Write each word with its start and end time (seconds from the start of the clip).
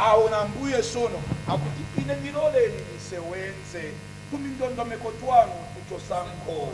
aona 0.00 0.44
mbuye 0.44 0.82
sono 0.82 1.18
akuti 1.48 1.82
ine 2.02 2.14
ndiloleni 2.20 2.74
nisewenze 2.94 3.92
kumindondomeko 4.30 5.10
twanu 5.20 5.52
kuchosankho 5.74 6.68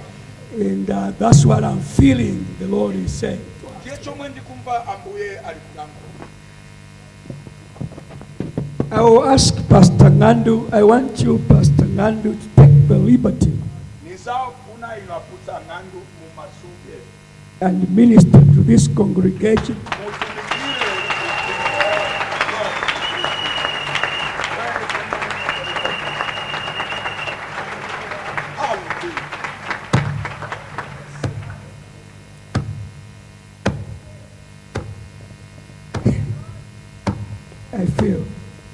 And 0.60 0.88
uh, 0.90 1.10
that's 1.18 1.44
what 1.44 1.64
I'm 1.64 1.80
feeling 1.80 2.46
the 2.58 2.66
Lord 2.66 2.94
is 2.96 3.20
saying 3.20 3.40
ndiye 3.80 3.96
chomwe 3.98 4.28
ndikumva 4.28 4.86
ambuye 4.88 5.38
ali 5.38 5.60
kulango 5.60 5.92
I 8.90 9.00
will 9.02 9.28
ask 9.28 9.54
Pastor 9.68 10.10
Ngandu, 10.10 10.68
I 10.72 10.82
want 10.82 11.20
you, 11.20 11.38
Pastor 11.48 11.86
Ngandu, 11.86 12.32
to 12.34 12.46
take 12.56 12.88
the 12.88 12.94
liberty 12.98 13.52
and 17.60 17.88
minister 17.96 18.30
to 18.54 18.62
this 18.62 18.86
congregation 18.88 19.76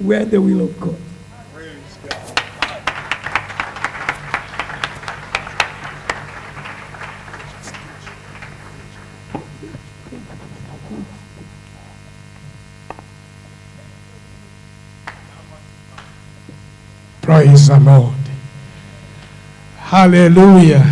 where 0.03 0.25
the 0.25 0.41
will 0.41 0.61
of 0.61 0.79
God. 0.79 0.97
Praise 17.21 17.69
the 17.69 17.79
Lord. 17.79 18.13
Hallelujah. 19.77 20.83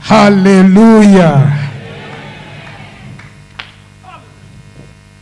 Hallelujah. 0.00 1.56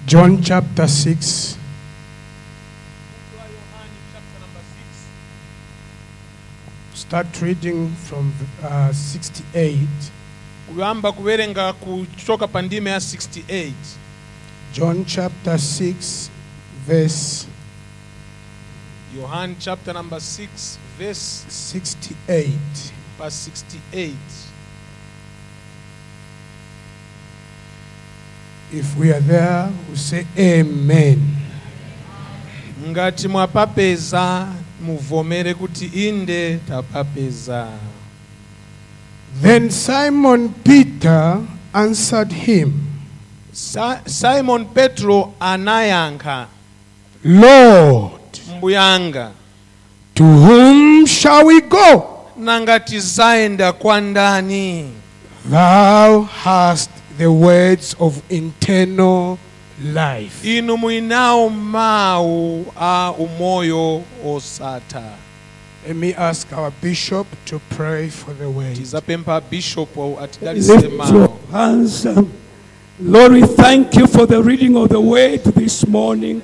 John 0.06 0.42
chapter 0.42 0.88
6. 0.88 1.47
Start 7.08 7.40
reading 7.40 7.88
from 7.94 8.32
uh, 8.62 8.90
68. 8.92 9.78
kuyamba 10.74 11.12
kuwerenga 11.12 11.72
kuchoka 11.72 12.48
pa 12.48 12.62
ndime 12.62 12.90
ya 12.90 12.96
68 12.98 13.72
John 14.74 15.04
chapter 15.04 15.54
6, 15.54 16.28
verse 16.86 17.46
Yohana 19.20 19.54
chapter 19.58 19.94
number 19.94 20.18
6 20.18 20.48
verse 20.98 21.44
68. 21.48 22.52
pa 23.18 23.26
68 23.26 24.12
If 28.70 28.98
we 28.98 29.10
are 29.12 29.20
there, 29.20 29.72
we 29.90 29.96
say 29.96 30.26
Amen. 30.38 31.36
ngati 32.88 33.28
mwapapeza 33.28 34.48
kuti 35.54 35.86
inde 36.08 36.58
tapapeza 36.68 37.68
Then 39.42 39.70
Simon 39.70 40.48
Peter 40.64 41.40
answered 41.74 42.32
him, 42.32 42.72
Sa 43.52 44.00
simon 44.06 44.64
petro 44.66 45.34
anayankha 45.40 46.46
Lord, 47.24 48.20
mbuyanga 48.56 49.32
to 50.14 50.24
whom 50.24 51.06
shall 51.06 51.46
we 51.46 51.60
go? 51.60 52.14
nanga 52.36 52.80
tizayenda 52.80 53.72
kwa 53.72 54.00
ndani 54.00 54.90
Thou 55.50 56.22
hast 56.22 56.90
the 57.18 57.26
words 57.26 57.96
of 57.98 58.20
eternal 58.30 59.38
life. 59.84 60.58
inu 60.58 60.76
mwinawo 60.76 61.50
mawu 61.50 62.66
a 62.80 63.12
umoyo 63.18 64.02
osatha 64.26 65.02
Let 65.86 65.96
me 65.96 66.12
ask 66.14 66.52
our 66.52 66.70
bishop 66.82 67.26
to 67.46 67.60
pray 67.70 68.08
for 68.10 68.34
the 68.34 68.48
word. 68.50 68.76
tizapempha 68.76 69.40
bishop 69.50 69.88
atidalise 70.22 70.68
Lift 70.72 70.92
mawu 70.92 71.12
your 71.14 71.32
hands. 71.52 72.06
Lord, 73.00 73.32
we 73.32 73.42
thank 73.42 73.94
you 73.94 74.06
for 74.08 74.26
the 74.26 74.42
reading 74.42 74.76
of 74.76 74.88
the 74.88 75.00
word 75.00 75.44
this 75.54 75.86
morning. 75.86 76.42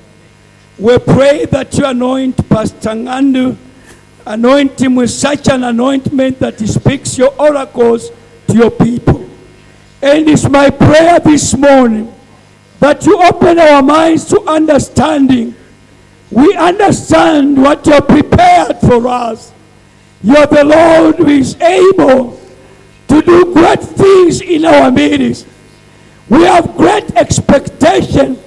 We 0.79 0.97
pray 0.99 1.43
that 1.51 1.77
you 1.77 1.85
anoint 1.85 2.47
Pastor 2.49 2.91
Ngandu, 2.91 3.57
anoint 4.25 4.79
him 4.81 4.95
with 4.95 5.09
such 5.11 5.49
an 5.49 5.65
anointment 5.65 6.39
that 6.39 6.57
he 6.59 6.67
speaks 6.67 7.17
your 7.17 7.33
oracles 7.37 8.09
to 8.47 8.53
your 8.55 8.71
people. 8.71 9.27
And 10.01 10.29
it's 10.29 10.47
my 10.49 10.69
prayer 10.69 11.19
this 11.19 11.53
morning 11.57 12.14
that 12.85 13.03
you 13.03 13.19
open 13.19 13.57
our 13.57 13.81
minds 13.81 14.25
to 14.25 14.39
understanding. 14.41 15.55
We 16.29 16.53
understand 16.53 17.59
what 17.59 17.83
you 17.87 17.93
have 17.93 18.07
prepared 18.07 18.77
for 18.77 19.07
us. 19.07 19.51
You're 20.21 20.45
the 20.45 20.63
Lord 20.63 21.15
who 21.15 21.25
is 21.25 21.59
able 21.59 22.39
to 23.07 23.21
do 23.23 23.53
great 23.55 23.79
things 23.79 24.41
in 24.41 24.65
our 24.65 24.91
midst. 24.91 25.47
We 26.29 26.43
have 26.43 26.77
great 26.77 27.09
expectation 27.15 28.37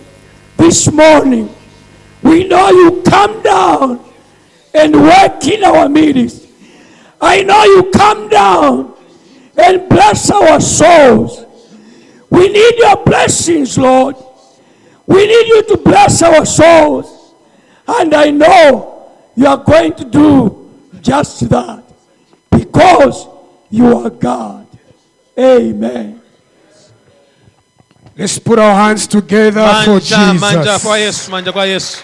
this 0.57 0.89
morning. 0.93 1.53
We 2.23 2.47
know 2.47 2.71
you 2.71 3.03
come 3.05 3.43
down 3.43 4.05
and 4.73 5.03
work 5.03 5.45
in 5.49 5.65
our 5.65 5.89
midst. 5.89 6.47
I 7.21 7.43
know 7.43 7.65
you 7.65 7.91
come 7.91 8.29
down 8.29 8.95
and 9.57 9.89
bless 9.89 10.31
our 10.31 10.61
souls. 10.61 11.45
We 12.31 12.49
need 12.53 12.75
your 12.79 13.05
blessings, 13.05 13.77
Lord. 13.77 14.15
We 15.09 15.27
need 15.27 15.47
you 15.49 15.63
to 15.71 15.77
bless 15.79 16.23
our 16.23 16.45
souls. 16.47 17.35
And 17.89 18.13
I 18.15 18.31
know 18.31 19.09
you 19.35 19.47
are 19.47 19.57
going 19.57 19.95
to 19.95 20.05
do 20.05 20.71
just 21.01 21.49
that 21.49 21.83
because 22.51 23.27
you 23.71 23.87
are 23.97 24.11
God. 24.11 24.67
Amen. 25.39 26.21
Let's 28.19 28.39
put 28.39 28.59
our 28.59 28.75
hands 28.75 29.07
together 29.07 29.67
for 29.85 30.01
manja 30.01 30.35
manja 30.41 30.79
kwa 30.79 30.99
Jesus. 30.99 31.19
yesu 31.25 31.31
manja 31.31 31.53
kwa 31.53 31.67
yesu 31.67 31.99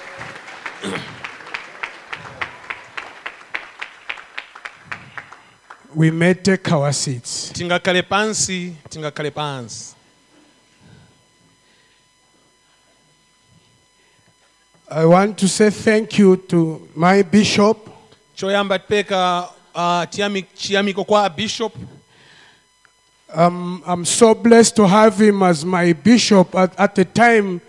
We 5.94 6.10
may 6.10 6.34
take 6.34 6.70
our 6.72 6.92
seats. 6.92 7.50
tingakhale 7.52 8.02
pansi 8.02 8.74
tingakhale 8.90 9.30
pansi 9.30 9.93
I 14.94 15.04
want 15.06 15.36
to 15.38 15.48
say 15.48 15.70
thank 15.70 16.18
you 16.18 16.36
to 16.36 16.88
my 16.94 17.22
bishop, 17.22 17.78
choyamba 18.36 18.78
tipeka 18.78 19.48
uh, 19.74 19.80
chiyami- 20.06 20.44
chiyamiko 20.56 21.04
kwa 21.04 21.28
bishop. 21.30 21.72
Um, 23.34 23.82
I'm 23.86 24.04
so 24.04 24.34
blessed 24.34 24.76
to 24.76 24.86
have 24.86 25.18
him 25.18 25.42
as 25.42 25.64
my 25.64 25.92
bishop 25.92 26.54
at, 26.54 26.78
at 26.78 26.96
a 26.98 27.04
time 27.04 27.60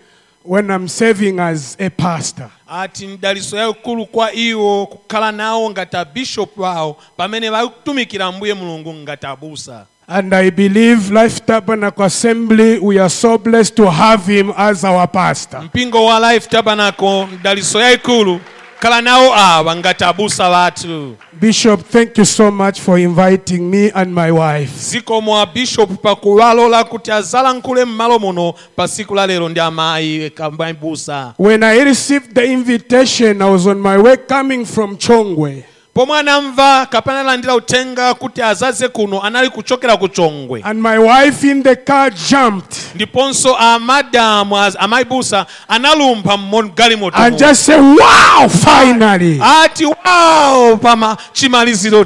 when 0.44 0.70
I'm 0.70 0.86
serving 0.86 1.40
as 1.40 1.76
a 1.80 1.90
pastor. 1.90 2.50
ati 2.68 3.06
ndaliso 3.06 3.56
yaikulu 3.56 4.06
kwa 4.06 4.32
iwo 4.32 4.86
kukhala 4.86 5.32
nawo 5.32 5.70
ngati 5.70 5.96
abishop 5.96 6.58
wawo 6.58 6.96
pamene 7.16 7.50
vakutumikira 7.50 8.32
mbuye 8.32 8.54
mulungu 8.54 8.94
ngati 8.94 9.26
abusa 9.26 9.86
And 10.08 10.32
I 10.34 10.50
believe 10.50 11.10
Life 11.10 11.44
Tabernacle 11.44 12.04
Assembly, 12.04 12.78
we 12.78 12.96
are 12.98 13.08
so 13.10 13.36
blessed 13.38 13.74
to 13.76 13.90
have 13.90 14.24
him 14.26 14.52
as 14.56 14.84
our 14.84 15.06
pastor. 15.08 15.58
mpingo 15.62 16.04
wa 16.04 16.18
life 16.32 16.48
tabernacle 16.48 17.26
ndaliso 17.40 17.80
yaikulu 17.80 18.40
khala 18.80 19.00
nawo 19.02 19.34
awa 19.34 19.76
ngati 19.76 20.04
abusa 20.04 20.50
vathu 20.50 21.16
Bishop, 21.32 21.80
thank 21.90 22.18
you 22.18 22.24
so 22.24 22.50
much 22.50 22.80
for 22.80 22.98
inviting 22.98 23.70
me 23.70 23.90
and 23.94 24.14
my 24.14 24.30
wife. 24.30 24.70
zikomo 24.78 25.42
a 25.42 25.46
bishop 25.46 25.90
pakuwalola 26.02 26.84
kuti 26.84 27.10
azalankhule 27.12 27.84
m'malo 27.84 28.18
muno 28.18 28.54
pa 28.76 28.88
siku 28.88 29.14
la 29.14 29.26
lero 29.26 29.48
ndi 29.48 29.60
amayi 29.60 30.30
kambabusa 30.30 31.34
When 31.38 31.62
I 31.64 31.82
received 31.84 32.32
the 32.34 32.44
invitation, 32.44 33.42
I 33.42 33.50
was 33.50 33.66
on 33.66 33.80
my 33.80 33.98
way 33.98 34.16
coming 34.16 34.64
from 34.64 34.96
Chongwe. 34.96 35.64
Pomwe 35.96 36.18
anamva 36.18 36.86
kapena 36.86 37.20
analandira 37.20 37.54
uthenga 37.54 38.14
kuti 38.14 38.42
azaze 38.42 38.88
kuno 38.88 39.22
anali 39.22 39.48
kuchokera 39.50 39.96
ku 39.96 40.08
chongwe 40.08 40.60
And 40.64 40.82
my 40.82 40.98
wife 40.98 41.42
in 41.50 41.62
the 41.62 41.76
car 41.76 42.10
jumped. 42.30 42.76
Ndiponso 42.94 43.56
amadamu 43.56 44.56
amaibusa 44.78 45.46
analumpha 45.68 46.36
mgalimoto 46.36 47.16
and 47.16 47.38
just 47.38 47.62
said, 47.64 47.80
Wow, 47.80 48.48
finally. 48.48 49.40
ati 49.42 49.84
wawo 49.86 50.76
pama 50.76 51.16
chimaliziro 51.32 52.04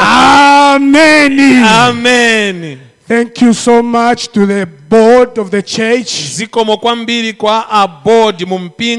Amen. 0.00 1.64
amen. 1.64 2.78
Thank 3.08 3.40
you 3.40 3.54
so 3.54 3.82
much 3.82 4.28
to 4.32 4.46
the 4.46 4.66
board 4.66 5.38
of 5.38 5.50
the 5.50 5.62
church, 5.62 6.36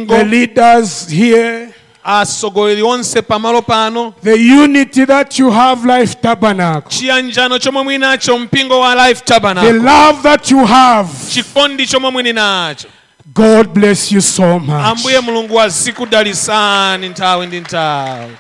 the 0.08 0.26
leaders 0.26 1.08
here, 1.10 1.72
asogoleri 2.18 2.82
onse 2.82 3.22
pamalo 3.22 3.62
pano. 3.62 4.14
The 4.24 4.36
unity 4.36 5.06
that 5.06 5.38
you 5.40 5.52
have, 5.52 5.86
Life 5.86 6.16
Tabernacle, 6.22 6.90
chiyanjano 6.92 7.60
chomwe 7.60 7.84
muli 7.84 7.98
nacho 7.98 8.38
mpingo 8.40 8.80
wa 8.80 8.96
life 9.08 9.22
the 9.26 9.74
love 9.74 10.22
that 10.24 10.52
you 10.52 10.66
have. 10.66 11.10
chikondi 11.30 11.86
chomwe 11.88 12.12
muli 12.12 12.34
nacho. 12.34 12.88
God 13.34 13.74
bless 13.74 14.12
you 14.12 14.22
so 14.22 14.60
much. 14.60 14.86
ambuye 14.86 15.20
mulungu 15.20 15.62
azikudalisani 15.62 17.10
nthawi 17.10 17.48
ndi 17.48 17.60
nthawi 17.60 18.32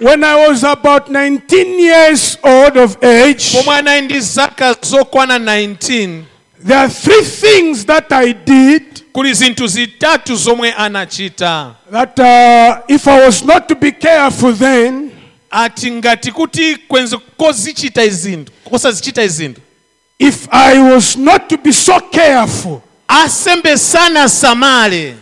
When 0.00 0.22
I 0.24 0.48
was 0.48 0.62
about 0.64 1.08
19 1.08 1.78
years 1.80 2.38
old 2.44 2.76
of 2.76 2.96
age, 3.02 3.50
pomwe 3.52 3.74
anali 3.78 4.00
ndi 4.06 4.20
zaka 4.20 4.74
zokwana 4.82 5.38
19 5.38 6.22
there 6.66 6.78
are 6.80 6.88
three 6.88 7.22
things 7.22 7.84
that 7.86 8.12
I 8.12 8.32
did 8.32 8.97
kuli 9.18 9.34
zinthu 9.34 9.66
zitatu 9.66 10.36
zomwe 10.36 10.72
anachita. 10.72 11.74
That 11.90 12.18
uh, 12.18 12.94
if 12.94 13.08
I 13.08 13.26
was 13.26 13.44
not 13.44 13.68
to 13.68 13.74
be 13.74 13.90
careful 13.92 14.52
then, 14.52 15.10
ati 15.50 15.90
ngati 15.90 16.32
kuti 16.32 16.76
kwenze 16.76 17.16
kozichita 17.36 18.04
izinthu 18.04 18.52
kosazichita 18.70 19.22
izinthu 19.22 19.60
if 20.18 20.48
I 20.50 20.78
was 20.94 21.16
not 21.16 21.48
to 21.48 21.56
be 21.58 21.72
so 21.72 22.00
careful, 22.00 22.80
asembe 23.08 23.76
sanasamale 23.78 25.14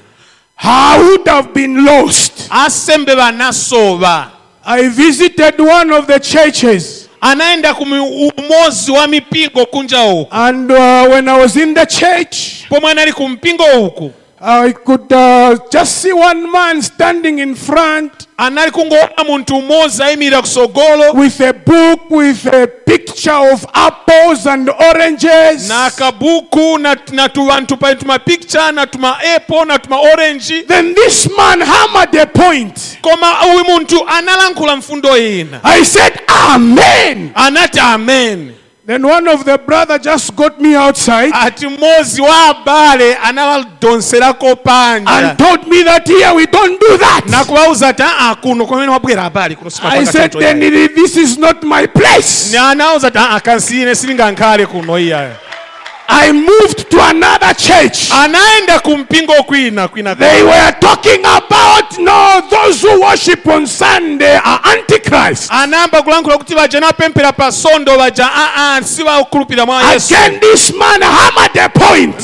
I 0.58 0.98
would 0.98 1.26
have 1.28 1.52
been 1.54 1.84
lost. 1.84 2.48
asembe 2.50 3.14
banasoba. 3.16 4.30
I 4.64 4.88
visited 4.88 5.58
one 5.60 5.90
of 5.92 6.06
the 6.06 6.18
churches, 6.18 7.05
anaenda 7.20 7.74
kumuumozi 7.74 8.90
wa 8.92 9.06
mipingo 9.06 9.66
kunja 9.66 10.02
uku 10.04 10.34
and 10.34 10.70
uh, 10.72 10.78
when 11.12 11.28
I 11.28 11.38
was 11.40 11.56
in 11.56 11.74
the 11.74 11.86
church, 11.86 12.36
pomwe 12.68 12.90
anali 12.90 13.12
kumpingo 13.12 13.64
huku. 13.64 14.04
uku 14.04 14.12
I 14.38 14.72
could 14.72 15.10
uh, 15.12 15.56
just 15.70 16.02
see 16.02 16.12
one 16.12 16.50
man 16.52 16.82
standing 16.82 17.38
in 17.38 17.54
front 17.54 18.12
anali 18.38 18.70
kungoona 18.70 19.24
munthu 19.26 19.56
umodzi 19.58 20.02
ayimirira 20.02 20.40
kusogolo 20.42 21.12
with 21.14 21.40
a 21.40 21.52
book 21.52 22.10
with 22.10 22.46
a 22.46 22.66
picture 22.66 23.50
of 23.52 23.64
apples 23.72 24.46
and 24.46 24.68
oranges. 24.70 25.68
na 25.68 25.90
kabuku 25.90 26.78
na, 26.78 26.96
na 27.12 27.28
tu 27.28 27.40
anthu 27.52 27.76
pa 27.80 27.94
tumapicture 27.94 28.72
na 28.72 28.86
tuma 28.86 29.16
apple 29.36 29.64
na 29.64 29.78
tuma 29.78 30.00
orange 30.12 30.66
Then 30.66 30.94
this 30.94 31.28
man 31.36 31.60
hammered 31.60 32.14
a 32.14 32.26
point. 32.26 32.98
koma 33.02 33.36
uyu 33.54 33.64
munthu 33.64 34.06
analankhula 34.08 34.76
mfundo 34.76 35.16
ina 35.16 35.60
I 35.64 35.82
said, 35.84 36.12
Amen. 36.28 37.30
anati 37.34 37.80
amen 37.80 38.52
Then 38.86 39.02
one 39.02 39.26
of 39.26 39.44
the 39.44 39.58
brother 39.58 39.98
just 39.98 40.36
got 40.36 40.60
me 40.60 40.76
outside 40.76 41.32
ati 41.34 41.66
mozi 41.66 42.20
wa 42.20 42.48
abale 42.54 43.16
analadonserako 43.16 44.56
panja 44.62 45.08
and 45.10 45.38
told 45.38 45.66
me 45.66 45.82
that 45.82 46.06
here 46.06 46.32
we 46.34 46.46
don't 46.46 46.80
do 46.80 46.96
that. 46.98 47.22
nakuwauza 47.26 47.88
ati 47.88 48.02
aa 48.06 48.34
kuno 48.34 48.66
kumene 48.66 48.88
wabwera 48.92 49.24
abale 49.24 49.56
kuno 49.56 49.70
I 49.82 50.04
said, 50.04 50.32
then 50.32 50.60
this 50.60 51.16
is 51.16 51.36
not 51.38 51.62
my 51.64 51.86
place. 51.86 52.50
ni 52.52 52.56
anauza 52.58 53.08
ati 53.08 53.18
aa 53.18 53.40
kansine 53.40 53.94
silingankhale 53.94 54.66
kuno 54.66 54.98
iya 54.98 55.30
I 56.08 56.32
moved 56.32 56.90
to 56.90 56.98
another 57.00 57.54
church. 57.54 58.10
anaenda 58.12 58.80
ku 58.80 58.98
mpingo 58.98 59.32
kwina 59.42 59.88
kwina 59.88 60.14
They 60.14 60.42
were 60.42 60.72
talking 60.80 61.20
about 61.24 61.98
no, 61.98 62.40
those 62.50 62.82
who 62.82 63.00
worship 63.00 63.46
on 63.48 63.66
Sunday 63.66 64.36
are 64.44 64.60
antichrist. 64.64 65.50
anayamba 65.50 66.02
kulankhula 66.02 66.38
kuti 66.38 66.54
napemphera 66.80 67.32
pa 67.32 67.52
sondo 67.52 67.96
baja 67.98 68.24
aa 68.26 68.48
ah, 68.56 68.76
ah, 68.76 68.82
sibakhulupirira 68.82 69.66
mwa 69.66 69.92
yesu 69.92 70.14
Again, 70.14 70.40
this 70.40 70.72
man 70.74 71.02
hammered 71.02 71.56
a 71.56 71.68
point. 71.68 72.14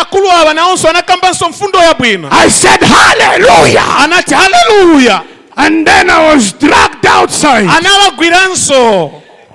Akulu 0.00 0.28
nawonso 0.54 0.88
anakambanso 0.88 1.48
mfundo 1.48 1.78
yabwino 1.78 2.28
I 2.32 2.50
said, 2.50 2.80
Hallelujah. 2.80 3.98
anati 4.00 4.34
haleluya 4.34 5.22
And 5.56 5.86
then 5.86 6.10
I 6.10 6.34
was 6.34 6.52
dragged 6.52 7.06
outside. 7.06 7.68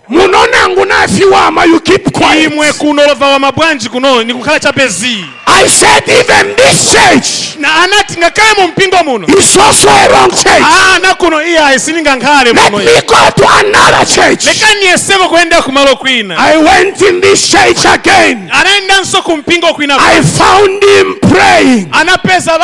Munonangu 0.09 0.85
nafiwama 0.85 1.65
you 1.65 1.79
keep 1.81 2.11
imwe 2.35 2.73
kunolova 2.73 3.27
wa 3.27 3.39
mabwanji 3.39 3.89
kuno 3.89 4.23
nikukhala 4.23 4.59
chapezi 4.59 5.25
i 5.49 5.67
said 5.67 6.03
even 6.07 6.55
this 6.55 6.91
church 6.91 7.57
na 7.59 7.75
anati 7.83 8.17
ngakhale 8.17 8.53
mu 8.61 8.67
mpingo 8.67 9.03
muno. 9.03 9.27
is 9.27 9.57
also 9.57 9.89
a 9.89 10.07
wrong 10.09 10.29
church. 10.31 10.63
Ah, 10.63 10.95
ana 10.95 11.13
kuno 11.15 11.41
iyayi 11.43 11.79
silingankhale 11.79 12.53
let 12.53 12.71
me 12.71 12.85
go 13.07 13.29
to 13.35 13.45
another 13.59 14.05
church. 14.05 14.45
Lekaniyesepo 14.45 15.29
kuyenda 15.29 15.61
kumalo 15.61 15.95
kwina 15.95 16.35
i 16.37 16.57
went 16.57 17.01
in 17.01 17.21
this 17.21 17.47
church 17.49 17.85
again. 17.85 18.49
Anayendanso 18.51 19.21
ku 19.21 19.37
mpingo 19.37 19.73
kwina 19.73 19.97
i 19.97 20.21
found 20.23 20.83
him 20.83 21.15
praying. 21.29 21.87
Anapeza 21.91 22.59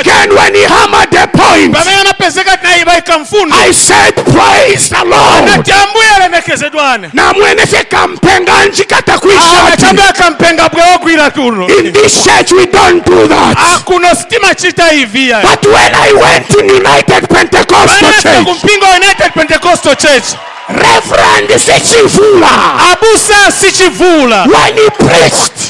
again 0.00 0.30
when 0.34 0.54
he 0.54 0.62
hammered 0.64 1.14
a 1.14 1.26
point 1.28 1.72
pamene 1.74 2.00
anapezeka 2.00 2.58
nayi 2.62 2.84
bayika 2.84 3.18
mfundo 3.18 3.56
i 3.56 3.72
said 3.74 4.14
praise 4.14 4.88
the 4.88 5.04
lord. 5.04 5.44
Nati 5.44 5.72
ambuye 5.72 6.10
alemekezedwane 6.16 7.10
namwene 7.12 7.66
fekampenga 7.66 8.64
njikata 8.64 9.18
kuishati 9.18 9.56
ah, 9.56 9.72
achambe 9.72 10.02
akampenga 10.02 10.68
bwe 10.68 10.82
ogwira 10.96 11.30
kuno 11.30 11.66
in 11.68 11.92
this 11.92 12.24
church 12.24 12.52
we 12.52 12.66
don't 12.66 13.04
do 13.06 13.28
that. 13.28 13.56
Akuno 13.74 14.08
sitima 14.14 14.54
chita 14.54 14.84
hivi 14.88 15.32
but 15.42 15.64
when 15.66 15.94
i 15.94 16.12
went 16.12 16.50
in 16.50 16.70
united 16.70 17.28
pentecostal 17.28 18.12
church 18.22 18.48
mpingo 18.64 18.86
wa 18.86 18.96
united 18.96 19.32
pentecostal 19.34 19.96
church. 19.96 20.24
Reverend 20.68 21.50
sichivula 21.60 22.48
abusa 22.92 23.52
sichivula. 23.60 24.46
when 24.46 24.74
he 24.74 24.90
preached 24.90 25.55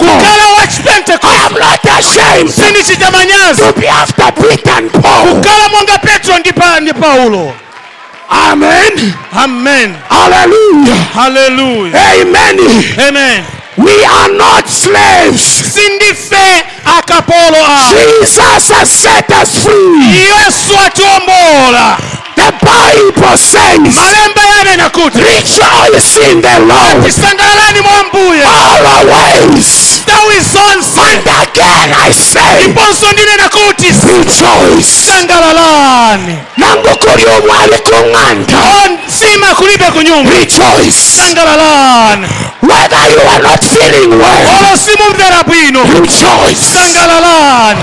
Pentecostal. 0.00 0.20
kala 0.20 0.44
I 0.44 0.60
wachipentekoste 0.60 1.46
am 1.46 1.52
not 1.54 1.84
ashamed 1.98 2.50
sindichita 2.50 3.10
manyazi 3.10 3.62
to 3.62 3.72
be 3.80 3.88
after 3.88 4.32
Peter 4.32 4.70
and 4.76 4.90
Paul. 4.92 5.40
kala 5.42 5.68
monga 5.68 5.98
petro 5.98 6.38
ndi 6.38 6.52
pa- 6.52 6.80
ndi 6.80 6.92
paulo 6.92 7.52
Amen. 8.30 9.14
amen 9.34 9.96
Hallelujah. 10.08 10.94
Hallelujah. 11.14 11.98
Amen. 12.22 12.58
amen 12.98 13.44
We 13.76 14.04
are 14.04 14.28
not 14.32 14.68
slaves. 14.68 15.40
sindife 15.74 16.64
akapolo 16.84 17.58
a 17.58 17.90
Jesus 17.90 18.70
has 18.70 18.90
set 18.90 19.30
us 19.32 19.64
free. 19.64 20.28
yesu 20.28 20.74
atiwombola 20.86 21.96
The 22.36 22.52
Bible 22.64 23.36
says, 23.36 23.94
malemba 23.94 24.40
yanena 24.56 24.90
kuti 24.90 25.18
Rejoice 25.18 26.16
in 26.30 26.40
the 26.40 26.58
Lord 26.60 27.04
tisangalalani 27.04 27.80
mwa 27.80 28.04
mbuye 28.04 28.44
always. 30.06 30.06
nthawi 30.06 30.34
zonse 30.52 31.00
And 31.00 31.26
again 31.42 31.88
I 32.08 32.12
say, 32.12 32.62
ndiponso 32.62 33.12
ndinena 33.12 33.48
kuti 33.48 33.86
Rejoice. 33.86 34.86
sangalalani 35.06 36.38
Nangu 36.56 36.88
kuri 36.98 37.24
omwali 37.26 37.78
kung'anda. 37.78 38.58
onsima 38.84 39.46
kulibe 39.54 39.84
kunyumba 39.84 40.30
Rejoice. 40.30 40.92
sangalalani 41.16 42.26
Whether 42.62 43.10
you 43.12 43.20
are 43.30 43.42
not 43.42 43.64
feeling 43.64 44.10
well, 44.10 44.46
olo 44.58 44.76
simumvera 44.84 45.42
bwino 45.42 45.82
rejoice. 45.82 46.64
sangalalani 46.72 47.80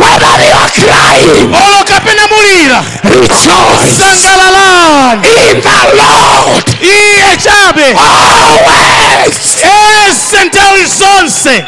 Whether 0.00 0.34
you 0.44 0.54
are 0.56 0.70
crying, 0.72 1.52
oh, 1.52 1.60
olo 1.64 1.80
kapena 1.84 2.24
mulira 2.32 2.80
rejoice. 3.04 3.96
sangalalani 3.98 5.28
In 5.50 5.60
the 5.60 5.80
Lord 6.00 6.64
iye 6.82 7.36
chabe 7.44 7.86
always. 7.96 9.36
ese 10.08 10.44
nthawi 10.44 10.84
zonse 10.98 11.64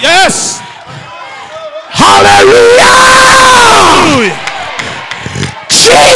yes 0.00 0.60
Hallelujah. 1.94 3.03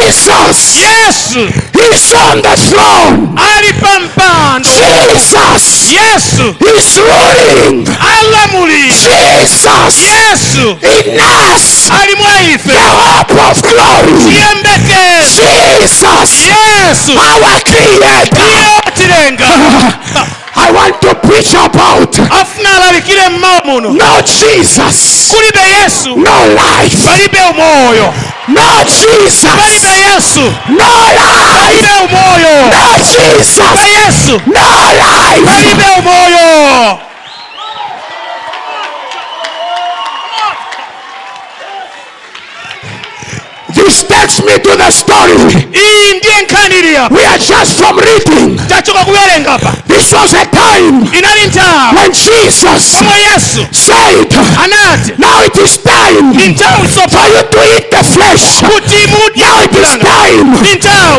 Jesus. 0.09 0.81
Yes. 0.81 1.37
He's 1.77 2.09
on 2.17 2.41
the 2.41 2.57
throne. 2.57 3.37
Alipampanda. 3.37 4.65
Jesus. 4.65 5.93
Yes. 5.93 6.41
He's 6.57 6.97
ruling. 6.97 7.85
Alamuli. 7.85 8.89
Jesus. 8.89 10.01
Yes. 10.01 10.57
In 10.57 11.21
us. 11.21 11.91
Alimwaife. 11.93 12.65
The 12.65 12.89
hope 12.89 13.37
of 13.37 13.61
glory. 13.61 14.17
Tiembeke. 14.25 15.21
Jesus. 15.29 16.49
Yes. 16.49 17.09
Our 17.13 17.61
creator. 17.69 18.79
Ndiye 18.99 19.37
I 20.59 20.73
want 20.73 21.01
to 21.03 21.15
preach 21.15 21.55
about 21.55 22.19
no 23.95 24.23
Jesus, 24.23 25.33
no 26.17 26.37
life, 26.55 26.99
No 28.49 28.85
Jesus. 28.87 29.45
Não 29.45 30.19
isso. 30.19 30.41
No 30.69 30.77
life. 30.77 31.53
Vai 31.55 31.83
meu 31.83 32.09
moio. 32.09 32.69
No 32.71 33.05
Jesus. 33.05 33.59
Não 33.59 34.09
isso. 34.09 34.43
No 34.47 34.69
life. 34.91 35.45
Vai 35.45 35.75
meu 35.75 36.03
moio. 36.03 37.08
Takes 44.29 44.45
me 44.45 44.55
to 44.61 44.73
the 44.77 44.91
story. 44.93 45.37
iyi 45.73 46.95
hapa. 46.99 47.15
We 47.15 47.25
are 47.25 47.39
just 47.39 47.79
from 47.81 47.99
reading. 47.99 48.59
tachoka 48.69 49.05
kuwerenga 49.05 49.51
hapa. 49.51 49.73
This 49.89 50.13
was 50.13 50.35
a 50.35 50.45
time 50.47 51.09
inali 51.19 51.47
nthawi. 51.47 51.97
when 51.97 52.13
Jesus 52.13 52.95
omwe 53.01 53.19
yesu 53.33 53.67
said, 53.73 54.29
anati 54.65 55.13
Now 55.19 55.41
it 55.45 55.57
is 55.57 55.79
time 55.79 56.33
for 57.09 57.27
you 57.33 57.43
to 57.55 57.61
eat 57.77 57.91
the 57.91 58.03
flesh. 58.05 58.63
kuti 58.63 59.01
mudye 59.13 59.45
Now 59.45 59.63
it 59.65 59.73
is 59.77 59.93
time 59.97 60.57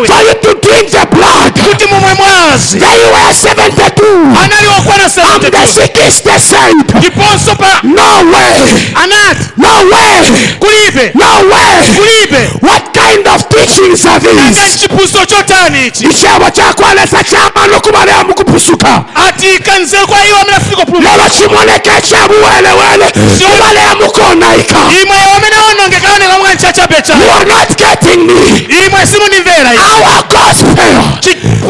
for 0.06 0.22
you 0.28 0.34
to 0.46 0.52
drink 0.62 0.92
the 0.92 1.06
blood. 1.16 1.54
kuti 1.66 1.86
mumwe 1.86 2.14
mwazi. 2.14 2.80
They 2.80 3.06
were 3.14 3.34
72. 3.34 4.06
anali 4.44 4.68
okwana 4.78 5.10
And 5.10 5.42
the 5.42 5.58
70 5.58 5.68
sickest 5.68 6.24
said, 6.50 6.76
ndiponso 6.98 7.56
pa 7.56 7.82
No 7.84 8.10
way, 8.32 8.94
anati 8.96 9.44
no 9.58 9.74
way, 9.92 10.32
kulibe. 10.60 11.12
No 11.16 11.32
way. 11.50 11.96
kulibe. 11.98 12.50
What 12.62 12.94
kind 13.00 13.28
of 13.28 13.42
teachings 13.50 14.06
are 14.06 14.20
nanga 14.20 14.50
these? 14.52 14.78
chiphunzitso 14.80 15.26
chotani 15.26 15.88
ichi 15.88 16.04
ichebo 16.06 16.50
chakwalesa 16.50 17.24
chamano 17.24 17.80
kubalea 17.82 18.24
mukupusuka 18.24 19.04
ati 19.28 19.60
kanzeru 19.60 20.08
kwa 20.08 20.26
iwo 20.28 20.38
amene 20.38 20.58
afika 20.58 20.76
kupulumuka 20.86 21.16
lelo 21.18 21.30
chimoneke 21.30 21.92
chabuwelewele 22.10 23.06
kubalea 23.12 23.96
mukonaika 23.96 24.76
imwe 25.02 25.18
amene 25.36 25.56
onongekaoneka 25.72 26.40
mwa 26.40 26.54
nchachabe 26.54 26.96
cha 27.02 27.14
you 27.14 27.32
are 27.32 27.46
not 27.46 27.78
getting 27.78 28.18
me. 28.28 28.60
Imwe 28.86 29.00
our 29.00 29.08
gospel 29.08 29.39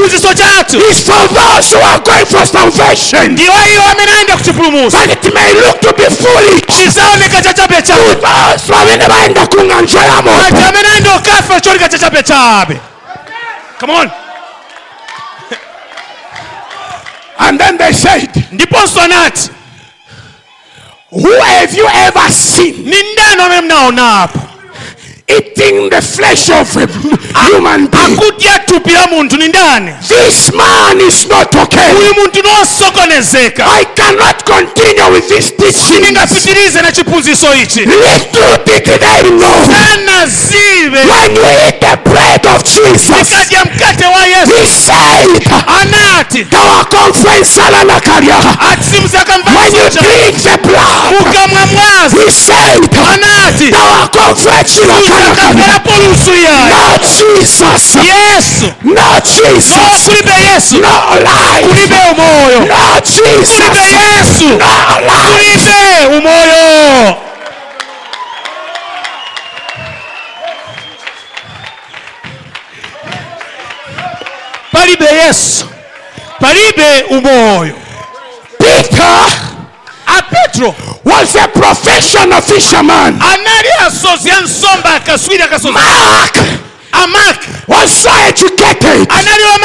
chiphunzitso 0.09 0.33
chathu 0.33 0.77
is 0.89 1.01
for 1.05 1.27
those 1.33 1.71
who 1.73 1.79
are 1.79 1.99
going 2.01 2.25
for 2.25 2.45
salvation. 2.45 3.31
Ndiwo 3.31 3.53
iwo 3.73 3.83
amene 3.91 4.11
ayenda 4.11 4.37
kuchipulumusa 4.37 4.97
but 5.07 5.25
it 5.25 5.33
may 5.33 5.53
look 5.53 5.79
to 5.81 5.93
be 5.93 6.03
foolish. 6.03 6.61
Chizaoneka 6.67 7.41
chachabe 7.41 7.81
cha 7.81 7.95
to 7.95 8.15
those 8.15 8.71
bamene 8.71 9.07
bayenda 9.07 9.47
kung'anja 9.47 9.99
ya 9.99 10.21
moto. 10.21 10.67
Amene 10.67 10.87
ayenda 10.87 11.15
okafa 11.15 11.61
cholinga 11.61 11.89
chachabe 11.89 12.23
chabe. 12.23 12.79
Come 13.79 13.91
on. 13.91 14.11
And 17.39 17.59
then 17.59 17.77
they 17.77 17.93
said 17.93 18.29
ndiponso 18.51 19.01
anati 19.01 19.49
who 21.11 21.31
have 21.41 21.73
you 21.73 21.87
ever 21.87 22.29
seen? 22.31 22.75
Ni 22.85 23.03
ndani 23.13 23.41
amene 23.41 23.61
mnaonapo 23.61 24.39
eating 25.29 25.89
the 25.89 26.01
flesh 26.01 26.49
of 26.49 26.67
a 26.77 26.87
human 27.47 27.87
being. 27.87 28.17
Akudya 28.17 28.59
thupi 28.65 28.91
la 28.93 29.07
munthu 29.07 29.37
ni 29.37 29.47
ndani. 29.47 29.91
This 30.07 30.51
man 30.53 30.99
is 31.01 31.27
not 31.27 31.55
okay. 31.55 31.91
Uyu 31.99 32.13
munthu 32.13 32.41
nosokonezeka. 32.43 33.65
I 33.65 33.85
cannot 33.95 34.43
continue 34.45 35.11
with 35.11 35.27
this 35.29 35.51
teaching. 35.55 35.99
ndingapitirize 36.01 36.81
na 36.81 36.91
chiphunzitso 36.91 37.55
ichi 37.55 37.79
Little 37.79 38.57
did 38.65 38.85
they 38.85 39.29
know. 39.29 39.59
Anazive 39.93 40.97
when 41.09 41.35
you 41.35 41.45
eat 41.67 41.79
the 41.79 41.97
bread 42.09 42.45
of 42.47 42.63
Jesus, 42.63 43.07
tikadya 43.29 43.65
mkate 43.65 44.05
wa 44.05 44.25
yesu. 44.25 44.51
he 44.61 44.67
said, 44.67 45.29
anati. 45.79 46.45
Conference 46.89 47.49
salala 47.55 47.99
kariaha. 48.01 48.57
ati 48.71 48.97
When 49.55 49.73
you 49.75 49.89
drink 49.89 50.35
the 50.43 50.57
blood, 50.67 51.13
mukamwa 51.19 51.65
mwazi 51.65 52.15
he 52.25 52.31
said, 52.31 52.81
anati. 53.13 53.73
Our 53.73 54.09
conference 54.09 54.79
Not 56.69 57.01
Jesus. 57.01 57.95
Yes. 57.95 58.63
Not 58.83 59.23
Jesus. 59.23 59.75
Oh, 59.77 59.99
kuribe 60.05 60.35
Yesu. 60.53 60.79
No 60.81 60.89
life. 61.19 61.67
Kuribe 61.67 61.99
umoyo. 62.11 62.59
Not 62.65 63.03
Jesus. 63.03 63.59
Kuribe 63.59 63.83
Yesu. 64.15 64.47
No 64.49 64.73
life. 65.05 65.29
Kuribe 65.31 66.17
umoyo. 66.17 67.17
Paribe 74.71 75.05
Yesu. 75.05 75.65
Paribe. 76.39 77.03
Pica. 78.59 79.38
Petro. 80.59 80.75
was 81.05 81.35
a 81.35 81.47
professional 81.47 82.41
fisherman. 82.41 83.13
anali 83.21 83.69
asozi 83.87 84.29
a 84.31 84.41
nsomba 84.41 84.93
akaswiri 84.95 85.43
akasozi. 85.43 85.73
Mark 85.73 86.37
ah, 86.91 87.07
was 87.69 87.89
so 87.93 88.09
educated. 88.27 89.05
anali 89.09 89.43
wa 89.45 89.57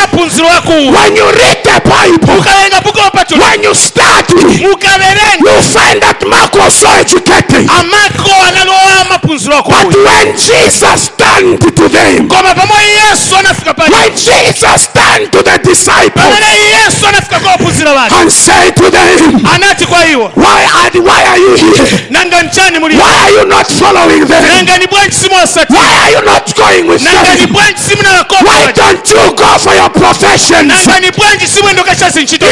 When 0.92 1.16
you 1.16 1.26
read 1.32 1.58
the 1.64 1.80
Bible, 1.84 2.34
mukawerenga 2.36 2.80
buku 2.84 2.98
lopatula 2.98 3.40
when 3.50 3.62
you 3.64 3.74
study, 3.74 4.34
mukawerenga 4.60 5.40
you 5.40 5.62
find 5.62 6.00
that 6.04 6.20
Mark 6.28 6.52
was 6.54 6.74
so 6.76 6.88
educated. 7.00 7.66
amako 7.68 8.32
anali 8.46 8.70
wa 8.70 9.64
But 9.64 9.94
when 9.96 10.36
Jesus 10.36 11.08
turned 11.16 11.60
to 11.60 11.88
them, 11.88 12.28
koma 12.28 12.54
pamwe 12.54 12.84
yesu 12.84 13.36
anafika 13.36 13.74
pali 13.74 13.90
when 13.94 14.10
Jesus 14.12 14.88
turned 14.92 15.32
to 15.32 15.42
the 15.42 15.58
disciples 15.64 16.24
pamene 16.24 16.60
yesu 16.76 17.06
anafika 17.08 17.40
kwa 17.40 17.54
ophunzira 17.54 17.94
bake 17.94 18.14
and 18.20 18.30
said 18.32 18.74
to 18.76 18.90
them, 18.90 19.46
anati 19.54 19.86
kwa 19.86 20.06
iwo 20.06 20.32
Why 20.36 20.64
are, 20.64 21.00
why 21.00 21.22
are 21.24 21.38
you 21.40 21.54
here? 21.56 22.06
nanga 22.10 22.42
nchani 22.42 22.78
muli 22.78 22.96
Why 22.96 23.14
are 23.24 23.32
you 23.32 23.44
not 23.46 23.66
following 23.72 24.24
them? 24.26 24.44
nanga 24.44 24.78
ni 24.78 24.86
bwanji 24.86 25.16
simosati 25.16 25.72
Why 25.72 25.98
are 26.02 26.12
you 26.12 26.22
not 26.22 26.54
going 26.56 26.82
with 26.88 27.02
nanga 27.02 27.34
ni 27.34 27.40
them? 27.40 27.52
Why 27.94 28.72
don't 28.74 29.06
you 29.08 29.34
go 29.36 29.58
for 29.58 29.74
your 29.74 29.90
professions? 29.90 30.72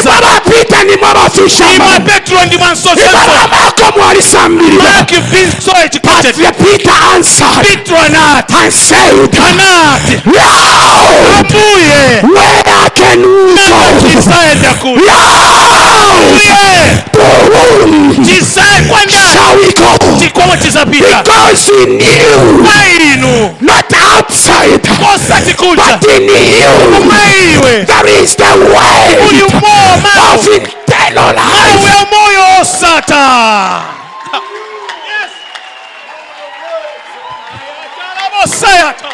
Ibara 0.02 0.40
Peter 0.40 0.84
ni 0.84 0.96
mwana 0.96 1.30
fisherman. 1.30 2.02
Ibara 2.96 3.48
Malcolm 3.50 3.92
walisambirira. 4.06 4.82
Mark 4.82 5.10
being 5.30 5.50
so 5.60 5.72
educated. 5.84 6.36
But 6.36 6.56
Peter 6.58 6.96
answered. 7.14 7.66
Peter 7.66 8.08
not. 8.10 8.50
And 8.52 8.72
said. 8.72 9.30
Cannot. 9.32 10.02
Now. 10.26 11.40
Abuye. 11.40 12.22
Where 12.22 12.90
can 12.94 13.20
we 13.22 13.54
go? 14.82 14.96
Now. 14.96 16.22
To 17.12 17.22
whom? 17.22 18.14
Tisae 18.24 18.80
kwenda. 18.88 19.18
Shall 19.32 19.56
we 19.56 19.72
go? 19.72 19.90
Tikomo 20.18 20.56
tisapita. 20.56 21.22
Because 21.22 21.66
he 21.66 21.86
knew. 21.86 22.64
Kairinu. 22.64 23.54
Not 23.60 23.81
outside, 24.32 24.80
osati 25.14 25.54
kuja 25.54 25.98
but 26.00 26.08
in 26.10 26.22
you, 26.28 26.98
umaiwe 27.00 27.84
there 27.86 28.22
is 28.22 28.34
the 28.36 28.44
way 28.44 29.16
uyu 29.28 29.46
moyo 29.60 29.96
mawe 30.02 30.34
of 30.34 30.48
eternal 30.48 31.34
mawe 31.34 31.72
life. 31.72 31.86
ya 31.94 32.06
moyo 32.10 32.60
osata 32.60 33.82
Sayata. 38.46 39.08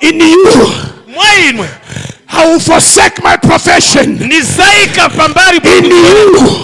In 0.00 0.20
you, 0.20 0.72
mwainwe 1.06 1.68
I 2.36 2.44
will 2.50 2.60
forsake 2.60 3.22
my 3.22 3.36
profession. 3.36 4.18
you, 4.18 4.30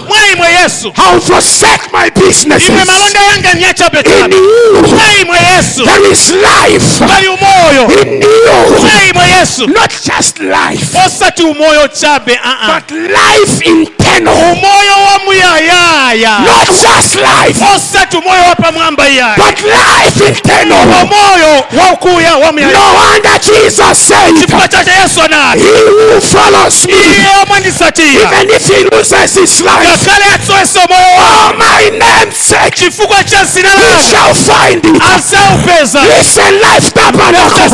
mwaimwe 0.08 0.48
yesu. 0.62 0.92
I 0.96 1.12
will 1.14 1.20
forsake 1.20 1.92
my 1.92 2.10
businesses. 2.10 2.68
imwe 2.68 2.84
malonda 2.84 3.20
yanga 3.20 3.54
nyacha 3.54 3.90
you, 4.28 4.86
mwaimwe 4.88 5.38
yesu. 5.56 5.84
There 5.84 6.12
is 6.12 6.30
life. 6.30 7.04
bali 7.08 7.28
umoyo. 7.28 8.02
In 8.02 8.22
you, 8.22 8.80
mwaimwe 8.80 9.38
yesu. 9.40 9.66
Not 9.66 9.90
just 10.04 10.38
life, 10.40 10.98
osati 11.06 11.42
umoyo 11.42 11.88
chabe 11.88 12.38
aa 12.44 12.74
but 12.80 12.90
life 12.90 13.64
internal. 13.64 14.34
umoyo 14.34 14.92
wa 15.12 15.18
muyayaya. 15.24 16.38
Not 16.38 16.68
just 16.68 17.14
life, 17.14 17.64
osati 17.76 18.16
umoyo 18.16 18.42
wa 18.48 18.54
pamwamba 18.54 19.06
yaya 19.06 19.36
but 19.36 19.60
life 19.60 20.28
internal. 20.28 20.78
umoyo 21.02 21.64
wa 21.72 21.92
ukuya 21.92 22.36
wa 22.36 22.52
muyayaya. 22.52 22.78
No 22.78 22.94
wonder 22.94 23.40
Jesus 23.40 24.08
said, 24.08 24.34
Kipacha 24.40 24.84
cha 24.84 24.92
yesu 25.02 25.20
anati 25.22 25.61
He 25.62 25.68
who 25.68 26.20
follows 26.20 26.86
me, 26.86 26.94
even 26.94 28.50
if 28.50 28.66
he 28.66 28.84
loses 28.90 29.34
his 29.34 29.60
life, 29.62 29.86
ngakhale 29.86 30.24
atsowese 30.34 30.78
umoyo 30.78 31.12
wa 31.16 31.26
for 31.48 31.56
my 31.58 31.90
name's 31.90 32.36
sake, 32.36 32.62
mistake, 32.62 32.76
chifukwa 32.76 33.24
cha 33.24 33.44
zina 33.44 33.68
he 33.68 34.02
shall 34.10 34.34
find 34.34 34.84
it. 34.84 35.02
azaupeza 35.14 36.00
Listen, 36.00 36.54
life 36.60 36.90
tabernacle. 36.90 37.68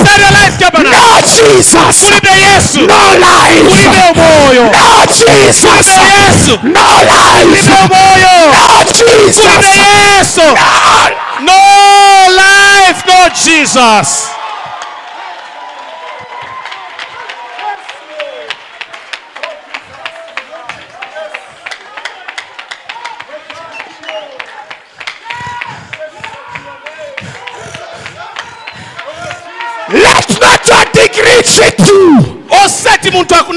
No 0.82 1.20
Jesus. 1.22 2.10
No 2.74 2.98
life. 3.18 3.62
No 4.72 5.06
Jesus. 5.06 5.88
No 6.62 6.80
life. 7.04 7.68
No 7.68 8.84
Jesus. 8.92 10.36
No. 10.36 10.58
no 11.40 11.60
life 12.36 13.02
no 13.06 13.28
jesus 13.44 14.37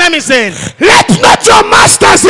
nami 0.03 0.19
zenu. 0.19 0.55
Let 0.79 1.09
not 1.21 1.47
your 1.47 1.63
masters 1.65 2.21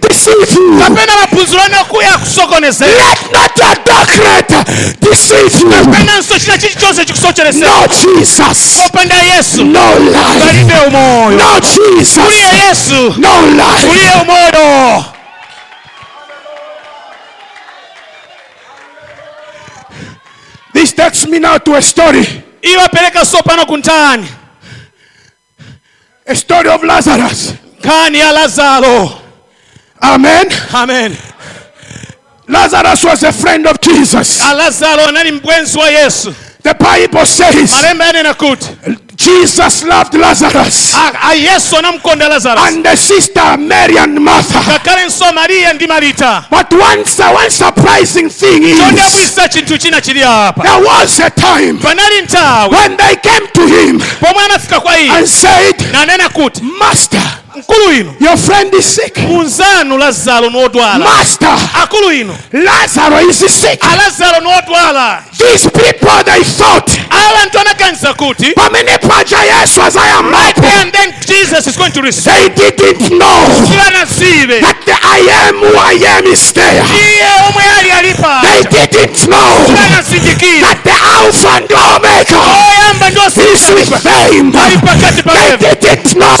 deceive 0.00 0.54
you. 0.54 0.78
Napenda 0.78 1.12
mapumziko 1.20 1.62
yako 1.76 2.02
ya 2.02 2.18
kusokonezea. 2.18 2.88
Let 2.88 3.32
not 3.32 3.58
your 3.58 3.76
doctrine 3.84 4.64
deceive 5.00 5.60
you. 5.60 5.68
Napenda 5.68 6.20
msoshila 6.20 6.58
chichi 6.58 6.78
chose 6.78 7.04
chikusokonezea. 7.04 7.68
No 7.68 7.86
Jesus. 7.86 8.80
Openda 8.86 9.14
Yesu. 9.16 9.64
No 9.64 9.98
lie. 9.98 10.40
Baride 10.44 10.74
umoyo. 10.86 11.30
No 11.30 11.60
Jesus. 11.60 12.24
Kulia 12.24 12.52
Yesu. 12.68 13.14
No 13.18 13.42
lie. 13.50 13.86
Kulia 13.88 14.22
umoyo. 14.22 15.04
This 20.72 20.92
takes 20.92 21.26
me 21.26 21.38
now 21.38 21.58
to 21.58 21.74
a 21.74 21.82
story. 21.82 22.24
Iwapeleka 22.62 23.24
sopano 23.24 23.66
kuntani. 23.66 24.26
A 26.26 26.34
story 26.34 26.68
of 26.68 26.82
Lazarus. 26.82 27.52
nkani 27.80 28.18
ya 28.18 28.32
lazaro 28.32 29.10
Amen. 30.00 30.48
amen 30.72 31.16
Lazarus 32.48 33.04
was 33.04 33.22
a 33.24 33.32
friend 33.32 33.66
of 33.66 33.80
Jesus. 33.80 34.40
A 34.42 34.54
lazaro 34.54 35.06
anali 35.06 35.32
mbwenzi 35.32 35.78
wa 35.78 35.90
yesu 35.90 36.34
The 36.62 36.74
Bible 36.74 37.26
says 37.26 37.70
malembe 37.72 38.04
yanena 38.04 38.34
kuti 38.34 38.66
Jesus 39.16 39.82
loved 39.84 40.14
Lazarus. 40.14 40.94
a- 40.94 41.28
a 41.30 41.34
yesu 41.34 41.76
anamkonda 41.76 42.28
lazaro 42.28 42.60
And 42.60 42.84
the 42.84 42.96
sister 42.96 43.56
Mary 43.58 43.96
and 43.98 44.18
Martha. 44.20 44.58
ngakhalenso 44.60 45.32
mariya 45.32 45.72
ndi 45.72 45.86
marita. 45.86 46.44
But 46.50 46.72
one, 46.72 47.04
one 47.34 47.50
surprising 47.50 48.28
thing 48.30 48.62
is 48.62 48.78
chodabwisa 48.78 49.48
chinthu 49.48 49.78
china 49.78 50.00
chili 50.00 50.22
apa. 50.22 50.62
there 50.62 50.84
was 50.84 51.18
a 51.20 51.30
time 51.30 51.78
when 52.70 52.96
they 52.96 53.16
came 53.16 53.46
to 53.54 53.66
him 53.66 54.00
pomwe 54.20 54.44
anafika 54.44 54.80
kwa 54.80 54.92
and 54.92 55.26
said, 55.28 55.74
Master, 56.62 57.22
ino. 57.92 58.14
your 58.20 58.36
friend 58.36 58.74
is 58.74 58.84
sick. 58.84 59.16
lazaro 59.98 60.50
Master, 60.50 61.58
akulu 61.82 62.12
ino. 62.12 62.36
Lazarus 62.52 63.42
is 63.42 63.52
sick. 63.54 63.80
alazaro 63.80 64.40
These 65.38 65.68
people, 65.70 66.22
they 66.24 66.42
thought, 66.44 66.90
abantu 67.10 67.58
anaganiza 67.58 68.14
kuti 68.14 68.52
pamene 68.52 68.98
paja 69.08 69.38
yesu 69.44 69.80
and 69.82 70.92
then 70.92 71.12
jesus 71.26 71.66
is 71.66 71.76
going 71.76 71.92
to 71.92 72.02
receive 72.02 72.54
they 72.56 72.70
didn't 72.70 73.10
know 73.18 73.38
that 74.60 74.78
the 74.86 74.96
i 75.02 75.20
am 75.46 75.56
who 75.62 75.70
i 75.78 75.94
am 76.18 76.26
is 76.26 76.52
there. 76.52 76.82
Iye 76.82 77.28
omwe 77.46 77.64
ali 77.78 77.90
alipa. 77.90 78.40
They 78.42 78.62
didn't 78.70 79.28
know 79.28 79.50
that 80.64 80.80
the 80.84 80.96
alpha 81.16 81.48
and 81.56 81.70
omega 81.72 82.36
oh, 82.36 83.26
is 83.52 83.64
with 83.74 84.02
them. 84.02 84.52
Ali 84.56 84.76
pakati 84.80 85.22
pa 85.22 85.32
they 85.60 85.74
didn't 85.80 86.16
know 86.16 86.36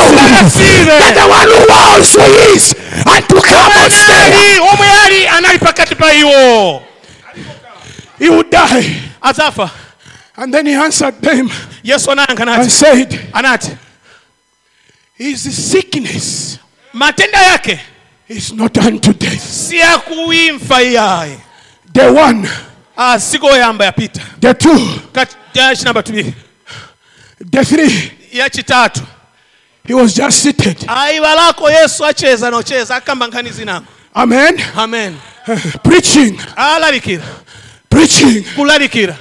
that 1.00 1.12
the 1.14 1.26
one 1.28 1.48
who 1.48 1.60
was 1.70 2.14
who 2.16 2.26
is 2.54 2.74
and 3.06 3.24
to 3.28 3.36
come 3.40 3.72
and 3.82 3.92
stay 3.92 4.26
anali 4.26 4.58
omwe 4.60 4.88
ali 5.04 5.20
anali 5.36 5.58
pakati 5.58 5.94
pa 5.94 6.12
iwo 6.12 6.82
he 8.18 8.28
would 8.30 8.50
die. 8.50 9.02
Azafa 9.22 9.70
and 10.36 10.52
then 10.52 10.66
he 10.66 10.74
answered 10.74 11.14
them 11.20 11.48
anayankha 11.84 12.46
and 12.60 12.70
said 12.70 13.10
anati 13.32 13.76
his 15.14 15.70
sickness 15.70 16.58
matenda 16.92 17.38
yake? 17.38 17.80
is 18.28 18.52
not 18.52 18.76
unto 18.78 19.12
death. 19.12 19.40
Si 19.40 19.76
yakuimfa 19.78 20.82
iyaye. 20.82 21.38
The 21.92 22.12
one 22.12 22.48
ah, 22.96 23.18
siku 23.18 23.46
oyamba 23.46 23.84
yapita. 23.84 24.20
the 24.40 24.52
two 24.54 24.76
Kati- 25.12 25.36
ya 25.54 25.74
chinamba 25.76 26.02
tubiri 26.02 26.34
the 27.38 27.64
three. 27.64 28.12
Yachitatu 28.32 29.06
he 29.84 29.94
was 29.94 30.14
just 30.14 30.42
seated. 30.42 30.76
Aibalako 30.88 31.70
yesu 31.70 32.04
acheza 32.04 32.50
nocheza 32.50 32.96
akamba 32.96 33.26
nkhani 33.28 33.50
zinango 33.50 33.86
amen. 34.14 34.58
Amen. 34.76 35.16
Preaching. 35.84 36.36
Alalikira 36.56 37.24
preaching. 37.88 38.42
Kulalikira 38.56 39.16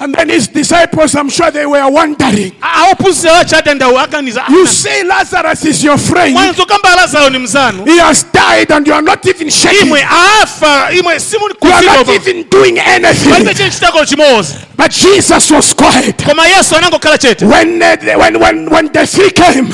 and 0.00 0.14
then 0.14 0.28
his 0.28 0.48
disciples 0.48 1.14
i'm 1.14 1.28
sure 1.28 1.50
they 1.50 1.66
were 1.66 1.88
wondering. 1.90 2.52
Awophunzira 2.62 3.32
wachatendawo 3.32 3.98
aganiza 4.00 4.44
you 4.50 4.66
say 4.66 5.02
lazarus 5.04 5.64
is 5.64 5.84
your 5.84 5.98
friend. 5.98 6.34
Mwanzo 6.34 6.66
kamba 6.66 6.96
lazaro 6.96 7.30
ni 7.30 7.38
mzanu. 7.38 7.84
He 7.84 7.98
has 7.98 8.24
died 8.32 8.70
and 8.72 8.86
you 8.86 8.94
are 8.94 9.02
not 9.02 9.26
even 9.26 9.50
shaking. 9.50 9.86
Imwe 9.86 10.02
afa 10.42 10.92
imwe 10.92 11.20
simuli 11.20 11.54
you 11.62 11.72
are 11.72 11.86
not 11.86 12.08
even 12.08 12.48
doing 12.50 12.78
anything. 12.78 13.54
Chili 13.54 13.70
chitako 13.70 14.04
chimozi 14.06 14.54
but 14.76 14.90
jesus 14.90 15.50
was 15.50 15.74
quiet. 15.74 16.24
Koma 16.24 16.46
yesu 16.46 16.76
anangokhala 16.76 17.18
chete. 17.18 17.46
When, 17.46 17.82
uh, 17.82 17.96
when, 18.18 18.40
when, 18.40 18.70
when 18.70 18.92
the 18.92 19.06
three 19.06 19.30
came 19.30 19.68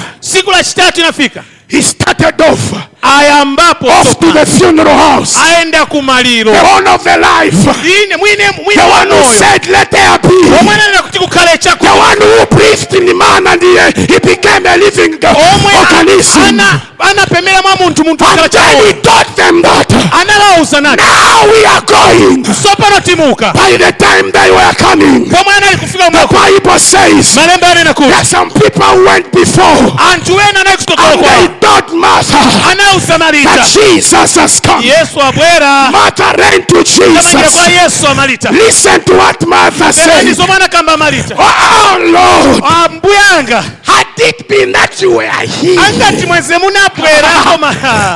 he 1.69 1.83
started 1.83 2.41
off 2.43 2.73
ayambapo 3.03 3.89
off 3.89 4.19
to 4.19 4.33
the 4.33 4.47
funeral 4.47 4.95
house. 4.97 5.37
aenda 5.37 5.87
kumaliro. 5.87 6.53
The 6.53 6.63
one 6.63 6.87
of 6.87 7.03
the 7.05 7.17
life. 7.19 7.57
Ine 7.85 8.17
mwine 8.17 8.51
mwine 8.65 8.75
the 8.83 8.89
one 8.89 9.11
who 9.11 9.25
said 9.25 9.67
let 9.69 9.91
there 9.91 10.19
be. 10.23 10.29
The 10.29 11.93
one 11.99 12.19
who 12.21 12.47
preached 12.47 12.93
in 12.95 13.16
and 13.35 13.63
he, 13.63 14.19
became 14.21 14.67
a 14.67 14.77
living 14.77 15.19
organism 15.25 16.41
oh, 16.41 16.49
ana- 16.49 16.81
anapemera 16.99 17.63
mwa 17.63 17.77
munthu 17.77 18.05
munthu 18.05 18.25
kukhala 18.25 18.43
and 18.43 18.87
he 18.87 18.93
taught 19.03 19.37
them 19.37 19.63
that. 19.63 19.89
Analawuza 20.13 20.81
nati 20.81 21.03
now 21.03 21.45
we 21.53 21.65
are 21.67 21.83
going. 21.87 22.45
Sopano 22.45 23.01
timuka. 23.01 23.53
By 23.53 23.77
the 23.77 23.93
time 23.93 24.31
they 24.33 24.51
were 24.51 24.75
coming 24.79 25.27
pomwe 25.31 25.55
anali 25.57 25.77
kufika 25.77 26.11
the 26.11 26.27
bible 26.27 26.79
says 26.79 27.37
malembe 27.37 27.67
anena 27.67 27.95
kuti 27.95 28.11
that 28.11 28.27
some 28.27 28.51
people 28.51 29.05
went 29.05 29.33
before. 29.33 29.93
Anthu 30.13 30.33
ena 30.41 30.61
anali 30.61 30.77
kutsogolo 30.77 31.13
and 31.13 31.25
they 31.25 31.61
taught 31.61 31.93
martha 31.93 32.39
anawuza 32.71 33.19
that 33.19 33.69
jesus 33.75 34.37
has 34.37 34.61
come. 34.61 34.83
Yesu 34.87 35.21
abwera 35.21 35.91
martha 35.91 36.33
ran 36.33 36.63
to 36.67 36.85
tamangira 36.85 37.51
kwa 37.51 37.63
jesus 37.63 37.83
yesu 37.83 38.07
amalita 38.07 38.51
listen 38.51 39.01
to 39.05 39.15
what 39.15 39.47
martha 39.47 39.93
said. 39.93 40.37
Kamba 40.71 40.97
oh 41.39 41.99
lord 41.99 42.63
byanga 43.21 43.65
angati 45.89 46.27
mweze 46.27 46.59
munabwerako 46.59 47.59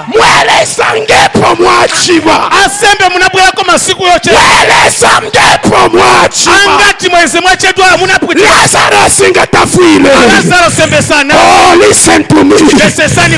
mwelesangepo 0.08 1.54
mwachiwa. 1.62 2.52
Asembe 2.64 3.08
munabwerako 3.12 3.64
masiku 3.66 4.02
yocheelesangepo 4.06 5.88
mwachiwa. 5.92 6.54
Angati 6.74 7.08
mweze 7.08 7.40
mwachedwala 7.40 7.96
munapwelazarus 7.96 9.22
ngatafile 9.30 10.10
lazaro 10.28 10.70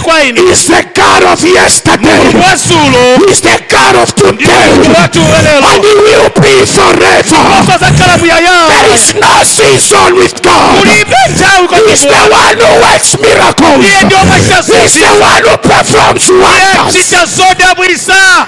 kwa 0.00 0.22
ini. 0.22 0.40
Is 0.52 0.66
ulibe 11.60 11.64
ntawi 11.64 11.68
kwa 11.68 11.78
He's 11.78 12.00
the 12.00 12.08
one 12.08 12.56
who 12.62 12.80
works 12.82 13.14
miracles. 13.18 13.86
iye 13.86 14.02
ndio 14.04 14.18
maisha 14.24 14.56
He's 14.56 14.94
the 14.94 15.06
one 15.06 15.42
who 15.50 15.58
performs 15.58 16.28
wonders. 16.28 16.94
chita 16.94 17.26
zote 17.26 17.64
abwilisa 17.64 18.46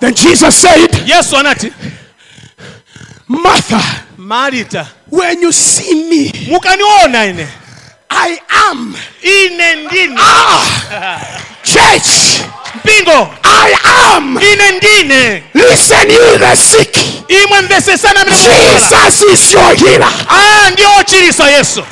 Then 0.00 0.14
Jesus 0.14 0.54
said, 0.56 0.88
yesu 1.06 1.36
anati 1.36 1.72
Martha, 3.28 3.80
marita. 4.16 4.86
when 5.08 5.40
you 5.42 5.52
see 5.52 5.94
me, 6.08 6.30
mukaniona 6.50 7.46
I 8.12 8.38
am. 8.70 8.96
ine 9.22 9.84
ndine 9.86 10.16
Ah, 10.18 11.42
church, 11.62 12.42
mpingo 12.84 13.34
I 13.42 13.74
am. 14.16 14.38
ine 14.52 14.70
ndine 14.76 15.42
Listen, 15.54 16.10
you 16.10 16.38
the 16.38 16.56
sick. 16.56 16.96
imwe 17.28 17.60
mvesesana 17.60 18.24
Jesus 18.24 19.22
is 19.32 19.52
your 19.52 19.74
healer. 19.76 20.12
ah 20.28 20.70
ndio 20.70 20.88
chiriso 21.06 21.46
yesu 21.50 21.84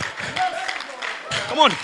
Amoni. 1.53 1.75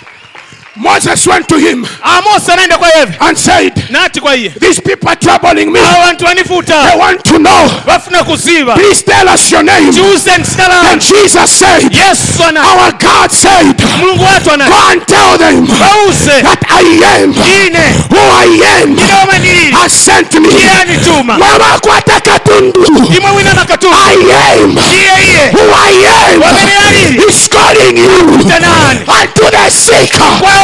Moses 0.77 1.27
went 1.27 1.49
to 1.49 1.59
him 1.59 1.87
Amos 2.03 2.49
anaenda 2.49 2.79
kwa 2.79 2.89
yeve 2.89 3.17
and 3.21 3.39
said, 3.39 3.73
nati 3.91 4.21
kwa 4.21 4.37
iye. 4.37 4.51
These 4.51 4.81
people 4.81 5.09
are 5.09 5.17
troubling 5.17 5.73
me. 5.73 5.81
They 5.81 6.99
want 6.99 7.25
to 7.25 7.39
know. 7.39 7.69
kuziba. 8.25 8.75
Please 8.75 9.03
tell 9.03 9.29
us 9.29 9.51
your 9.53 9.63
name. 9.63 9.89
And 9.89 11.01
Jesus 11.01 11.51
said, 11.51 11.93
Yes, 11.93 12.41
ana 12.41 12.61
Our 12.61 12.93
God 12.99 13.31
said, 13.31 13.77
Go 13.79 14.27
and 14.91 15.03
tell 15.07 15.39
them 15.39 15.67
bause 15.67 16.27
that 16.27 16.61
I 16.69 16.83
am 17.23 17.31
ine. 17.39 17.87
who 18.11 18.19
I 18.19 18.49
am. 18.83 18.97
Inoma 18.99 19.37
has 19.79 19.93
sent 19.93 20.35
me. 20.41 20.51
Mama 21.39 21.79
imwe 23.15 23.31
wina 23.37 23.55
I 23.55 24.17
am 24.61 24.77
who 25.55 25.65
I 25.71 25.93
am. 26.03 26.43
He's 27.15 27.49
calling 27.49 27.97
you. 27.97 28.09
Tanani 28.49 29.05
the 29.55 29.71
seeker. 29.71 30.64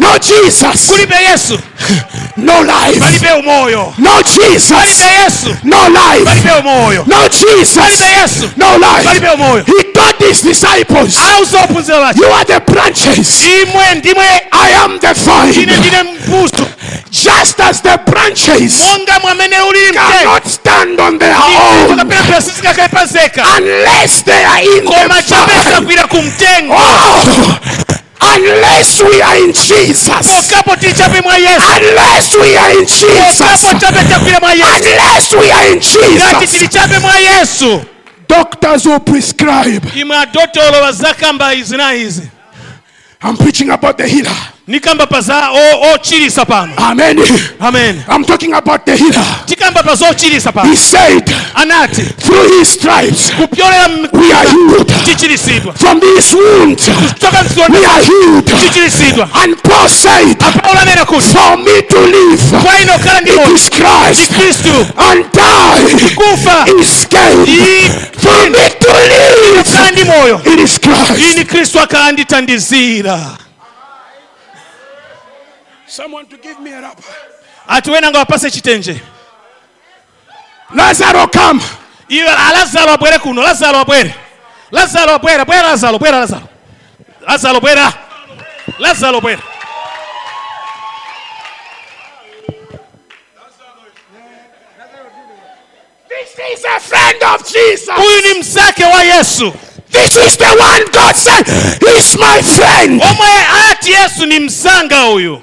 No 0.00 0.18
Jesus. 0.18 0.86
kulibe 0.86 1.14
yesu 1.30 1.58
No 2.36 2.62
life. 2.62 3.00
balibe 3.00 3.32
umwoyo 3.32 3.94
No 3.98 4.22
Jesus. 4.22 4.70
balibe 4.70 5.10
yesu 5.24 5.56
No 5.64 5.88
life. 5.88 6.24
balibe 6.24 6.50
umwoyo 6.60 7.04
No 7.06 7.28
Jesus. 7.28 7.76
balibe 7.76 8.04
yesu 8.20 8.50
No 8.56 8.78
life. 8.78 9.04
balibe 9.04 9.28
umwoyo 9.30 9.64
He 9.64 9.82
told 9.92 10.16
his 10.28 10.42
disciples, 10.42 11.16
auza 11.18 11.58
ophunzira 11.64 12.00
bati 12.00 12.20
You 12.20 12.34
are 12.34 12.44
the 12.44 12.60
branches. 12.72 13.42
imwe 13.42 13.94
ndimwe 13.94 14.24
I 14.52 14.74
am 14.84 14.98
the 14.98 15.06
ine 15.08 15.64
vine. 15.66 15.76
ndine 15.76 16.02
mbuto 16.02 16.66
Just 17.10 17.60
as 17.60 17.82
the 17.82 17.98
branches 18.10 18.78
monga 18.78 19.18
mwamene 19.22 19.56
cannot 19.92 20.46
stand 20.48 21.00
on 21.00 21.18
their 21.18 21.36
own 21.36 21.98
unless 23.58 24.22
they 24.24 24.44
are 24.44 24.62
in 24.62 24.84
koma 24.84 25.22
the 25.22 25.22
vine. 25.82 26.70
Oh, 26.70 27.58
unless 28.22 29.00
we 29.02 29.22
are 29.22 29.38
in 29.44 29.52
Jesus. 29.52 30.08
pokapo 30.08 30.76
tichape 30.76 31.20
mwa 31.20 31.36
yesu 31.38 31.62
Unless 31.76 32.34
we 32.36 32.56
are 32.58 32.72
in 32.78 32.86
Jesus. 32.86 33.06
pokapo 33.38 33.78
chape 33.80 34.08
chakwira 34.08 34.40
mwa 34.40 34.52
yesu 34.52 34.66
Unless 34.84 35.32
we 35.32 35.52
are 35.52 35.72
in 35.72 35.80
Jesus. 35.80 36.50
tilichape 36.52 36.98
mwa 36.98 37.14
yesu 37.18 37.80
Doctors 38.28 38.86
will 38.86 39.00
prescribe. 39.00 39.80
imwe 39.94 40.16
adotolo 40.16 40.80
bazakamba 40.82 41.54
izi 41.54 41.76
na 41.76 41.94
izi 41.94 42.22
I'm 43.24 43.36
preaching 43.36 43.70
about 43.70 43.96
the 43.98 44.08
healer. 44.08 44.36
Nikamba 44.70 45.06
paza 45.06 45.50
o- 45.50 45.92
ochilisa 45.94 46.44
pano. 46.44 46.72
Amen. 46.76 47.18
amen. 47.60 48.04
I'm 48.08 48.24
talking 48.24 48.54
about 48.54 48.84
the 48.86 48.96
healer. 48.96 49.24
tikamba 49.46 49.82
pa 49.82 50.52
pano. 50.52 50.70
He 50.70 50.76
said, 50.76 51.24
anati. 51.54 52.02
through 52.22 52.58
his 52.58 52.68
stripes, 52.68 53.30
kupyolera 53.30 53.88
we 54.12 54.32
are 54.32 54.46
healed. 54.48 54.86
tichilisidwa 55.04 55.72
From 55.74 56.00
these 56.00 56.34
wounds, 56.36 56.88
kutoka 56.88 57.42
we 57.72 57.84
are 57.84 58.02
healed. 58.04 58.44
tichilisidwa 58.46 59.28
And 59.42 59.56
Paul 59.62 59.88
said, 59.88 60.38
apaula 60.38 60.84
nena 60.84 61.04
kuti 61.04 61.26
for 61.34 61.56
me 61.56 61.82
to 61.82 62.00
live, 62.00 62.42
kwa 62.62 62.80
ino 62.80 62.98
kala 62.98 63.20
ndi 63.20 63.30
moyo 63.32 63.54
is 63.54 63.70
Christ. 63.70 64.32
kristu. 64.32 64.70
And 64.96 65.24
die 65.32 66.14
kufa. 66.14 66.64
is 66.80 67.06
gain. 67.08 67.90
For 68.18 68.50
me 68.50 68.68
to 68.80 68.92
live, 68.92 69.64
kala 69.72 69.90
ndi 69.90 70.04
moyo. 70.04 70.40
It 70.46 70.60
is 70.60 70.78
Christ. 70.78 71.32
ini 71.34 71.44
kristu 71.44 71.80
akanditandizira 71.80 73.20
Someone 75.90 76.26
to 76.26 76.36
give 76.36 76.60
me 76.60 76.70
a 76.72 76.80
wrap. 76.80 77.00
ati 77.68 77.90
wena 77.90 78.10
nga 78.10 78.18
wapase 78.18 78.50
chitenje 78.50 79.00
Lazaro, 80.74 81.26
come. 81.26 81.60
iwe 82.08 82.28
a 82.28 82.52
lazaro 82.52 82.92
abwere 82.92 83.18
kuno 83.18 83.42
lazaro 83.42 83.78
abwere 83.78 84.14
lazaro 84.70 85.12
abwera 85.14 85.44
bwera 85.44 85.68
lazaro 85.68 85.98
bwera 85.98 86.18
lazaro 86.20 86.48
lazaro 87.26 87.60
bwera 87.60 87.86
ah. 87.86 87.92
lazaro 88.78 89.20
bwera 89.20 89.42
This 96.08 96.38
is 96.38 96.64
a 96.64 96.80
friend 96.80 97.22
of 97.22 97.46
Jesus. 97.52 97.88
huyu 97.96 98.34
ni 98.34 98.40
msake 98.40 98.84
wa 98.84 99.02
yesu 99.02 99.52
This 99.90 100.16
is 100.16 100.36
the 100.36 100.44
one 100.46 100.84
God 100.92 101.16
said, 101.16 101.46
He's 101.82 102.16
my 102.18 102.42
friend. 102.42 103.02
omwe 103.02 103.46
ati 103.70 103.90
yesu 103.92 104.26
ni 104.26 104.38
msanga 104.40 105.00
huyu 105.00 105.42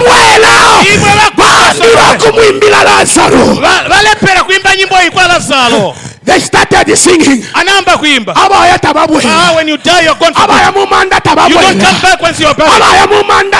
abayata 0.00 0.40
babwela 0.40 0.52
imwe 0.94 1.10
bandi 1.18 1.36
bakusa 1.36 1.84
bakumwimbila 1.96 2.84
lazaro. 2.84 3.44
Balepera 3.88 4.44
kuimba 4.44 4.76
nyimbo 4.76 4.96
iyi 5.02 5.10
kwa 5.10 5.26
lazaro. 5.28 5.94
They 6.24 6.38
started 6.40 6.96
singing. 6.96 7.44
Anamba 7.54 7.98
kuimba. 7.98 8.34
Abayata 8.36 8.92
ah, 9.26 9.54
when 9.56 9.68
you 9.68 9.76
die 9.78 10.02
you're 10.04 10.14
gone 10.18 10.34
abaya 10.34 10.70
mumandata 10.72 11.30
you 11.48 11.56
don't 11.56 11.80
come 11.80 12.00
back 12.02 12.20
once 12.22 12.40
you're 12.40 12.54
buried. 12.54 12.72
Abaya 12.76 13.06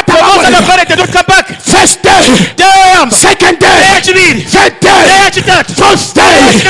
those 0.07 0.45
are 0.45 0.53
the 0.53 0.61
babwela 0.61 0.67
buried 0.67 0.89
they 0.89 0.97
don't 0.97 1.13
come 1.13 1.25
back. 1.27 1.47
First 1.61 2.03
day. 2.03 2.21
Day 2.57 2.95
second 3.11 3.59
day. 3.59 3.69
Day 3.69 3.95
yachibiri 3.97 4.43
third 4.45 4.81
day. 4.81 5.03
Day 5.09 5.19
yachitatu 5.25 5.73
fourth 5.75 6.15
day. 6.15 6.61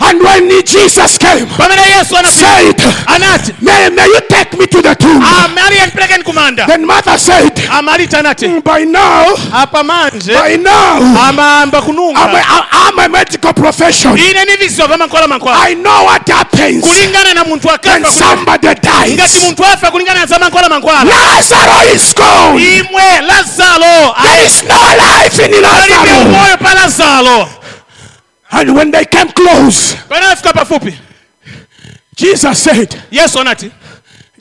And 0.00 0.22
when 0.22 0.48
Jesus 0.64 1.18
came 1.18 1.46
pamene 1.58 1.82
yesu 1.98 2.16
anafika 2.16 2.30
said 2.30 2.78
anati. 3.06 3.52
May, 3.62 3.90
may 3.90 4.06
you 4.06 4.20
take 4.28 4.56
me 4.58 4.66
to 4.66 4.80
the 4.82 4.94
tomb. 4.94 5.22
Amali 5.22 5.76
yanipelekeni 5.76 6.11
kumanda 6.42 6.66
then 6.66 6.84
mother 6.86 7.18
said 7.18 7.54
amalita 7.70 8.18
anati 8.18 8.60
by 8.64 8.84
now 8.84 9.34
apa 9.52 9.82
manje 9.84 10.34
by 10.34 10.56
now 10.56 10.98
amamba 11.28 11.62
I'm 11.62 11.74
a, 11.74 11.80
kununga 11.82 12.42
I'm 12.72 12.98
a 12.98 13.08
medical 13.08 13.52
profession 13.52 14.12
ine 14.18 14.44
ni 14.44 14.56
vizo 14.56 14.86
vya 14.86 14.96
nkola 14.96 15.28
mankola. 15.28 15.56
I 15.58 15.74
know 15.74 16.04
what 16.04 16.28
happens 16.28 16.84
kulingana 16.84 17.34
na 17.34 17.44
munthu 17.44 17.70
akafa 17.70 17.92
When 17.94 18.04
somebody 18.04 18.68
dies. 18.74 19.14
ngati 19.16 19.54
dies. 19.54 19.72
afa 19.72 19.90
kulingana 19.90 20.20
na 20.20 20.26
zama 20.26 20.48
nkola 20.48 20.68
mankola. 20.68 21.04
Lazaro 21.04 21.94
is 21.94 22.14
gone. 22.14 22.58
imwe 22.62 23.20
lazaro 23.26 24.14
There 24.22 24.46
is 24.46 24.62
no 24.62 24.80
life 24.96 25.38
in 25.38 25.62
Lazaro. 25.62 25.88
Lazarus. 25.88 26.36
moyo 26.36 26.56
pa 26.58 26.74
lazaro 26.74 27.48
And 28.54 28.74
when 28.76 28.90
they 28.90 29.04
came 29.06 29.28
close, 29.32 29.94
panafika 30.08 30.52
pafupi 30.52 30.94
Jesus 32.14 32.58
said, 32.62 32.94
Yes, 33.10 33.34
anati 33.36 33.70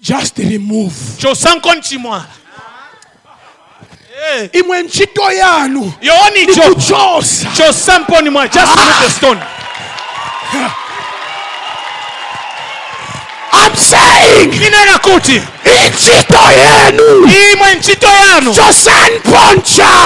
just 0.02 0.38
remove. 0.38 0.94
chosanko 1.18 1.74
nchimwala 1.76 2.26
Eh, 4.42 4.50
Imwe 4.54 4.84
ntchito 4.84 5.32
yanu. 5.32 5.94
Yoonicho 6.02 6.70
nikuchosa. 6.70 7.48
chosamponi 7.58 8.30
mwa 8.30 8.48
just 8.48 8.76
remove 8.76 9.04
the 9.04 9.10
stone. 9.12 9.40
I'm 13.54 13.76
saying, 13.76 14.54
inena 14.54 15.00
kuti 15.00 15.42
ntchito 15.66 16.40
yenu 16.62 17.04
imwe 17.54 17.76
ntchito 17.76 18.08
yanu 18.08 18.56
chosanpo 18.56 19.30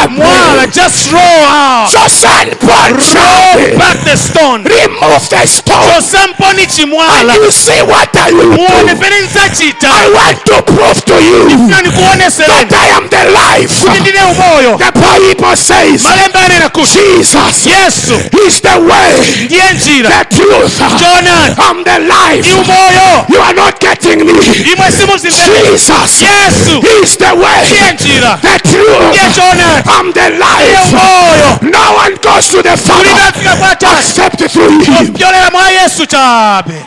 mwala 0.10 0.66
nchabe. 0.66 0.68
just 0.74 1.12
roll 1.12 1.46
out 1.46 1.92
Chosanpo 1.92 2.68
roll 2.68 2.98
nchabe. 2.98 3.78
back 3.78 3.98
the 4.04 4.18
stone 4.18 4.64
Remove 4.70 5.30
the 5.30 5.48
stone. 5.48 5.86
chosamponi 5.96 6.62
And 6.62 6.72
chimwala 6.72 7.34
you 7.36 7.52
see 7.52 7.82
what 7.82 8.10
I 8.16 8.32
will 8.32 8.52
muone 8.52 8.94
do. 8.94 9.00
pene 9.00 9.22
nzachita 9.22 9.88
I 9.90 10.10
want 10.14 10.46
to 10.46 10.62
prove 10.64 11.02
to 11.06 11.16
you 11.24 11.68
na 11.70 11.82
nikuonesereni 11.82 12.66
that 12.70 12.74
I 12.74 12.90
am 12.98 13.08
the 13.10 13.24
life. 13.32 13.82
kuti 13.88 14.00
ndine 14.02 14.20
umoyo 14.32 14.78
The 14.78 14.92
Bible 14.92 15.56
says 15.56 16.04
malemba 16.04 16.40
anena 16.46 16.70
kuti 16.70 17.00
Jesus 17.18 17.66
yesu 17.66 18.14
is 18.48 18.62
the 18.62 18.78
way, 18.80 19.14
ndiye 19.46 19.74
njira 19.74 20.10
the 20.10 20.36
truth, 20.36 20.82
I'm 21.60 21.84
the 21.84 22.00
life. 22.00 22.40
ndi 22.40 22.52
umoyo 22.54 23.26
You 23.30 23.42
are 23.42 23.54
not 23.54 23.80
getting 23.80 24.18
me. 24.26 24.32
imwe 24.74 24.92
simuzimvera 25.00 25.45
Jesus. 25.46 26.22
Yesu. 26.22 26.82
Is 27.04 27.18
the 27.18 27.32
way, 27.36 27.94
njira 27.94 28.40
the 28.42 28.60
truth, 28.70 29.88
I'm 29.88 30.12
the 30.12 30.30
life. 30.40 30.92
No 31.62 31.94
one 31.94 32.16
goes 32.22 32.50
to 32.52 32.62
the 32.64 32.76
Father 32.78 33.14
except 34.00 34.42
through 34.52 34.80
him. 34.82 35.08
kupyolera 35.14 35.50
mwa 35.52 35.70
yesu 35.70 36.06
chabe 36.06 36.86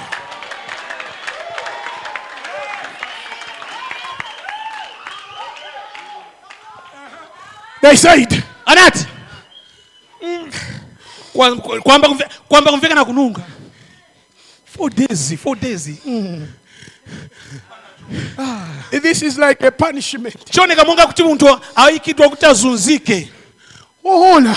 They 7.81 7.97
said, 7.97 8.29
anati. 8.66 9.07
Kwa- 11.33 11.57
kwa- 11.57 11.81
kwamba 11.81 12.71
kumveka 12.71 12.94
na 12.94 13.05
kununga 13.05 13.40
four 14.64 14.90
days 14.90 15.35
four 15.42 15.57
days. 15.57 15.88
Mm. 16.05 16.47
This 18.90 19.23
is 19.23 19.38
like 19.38 19.66
a 19.66 19.71
punishment. 19.71 20.35
chioneka 20.51 20.85
monga 20.85 21.07
kuti 21.07 21.23
munthu 21.23 21.61
ayikidwa 21.75 22.29
kuti 22.29 22.47
azunzike 22.47 23.29
Ohola. 24.05 24.57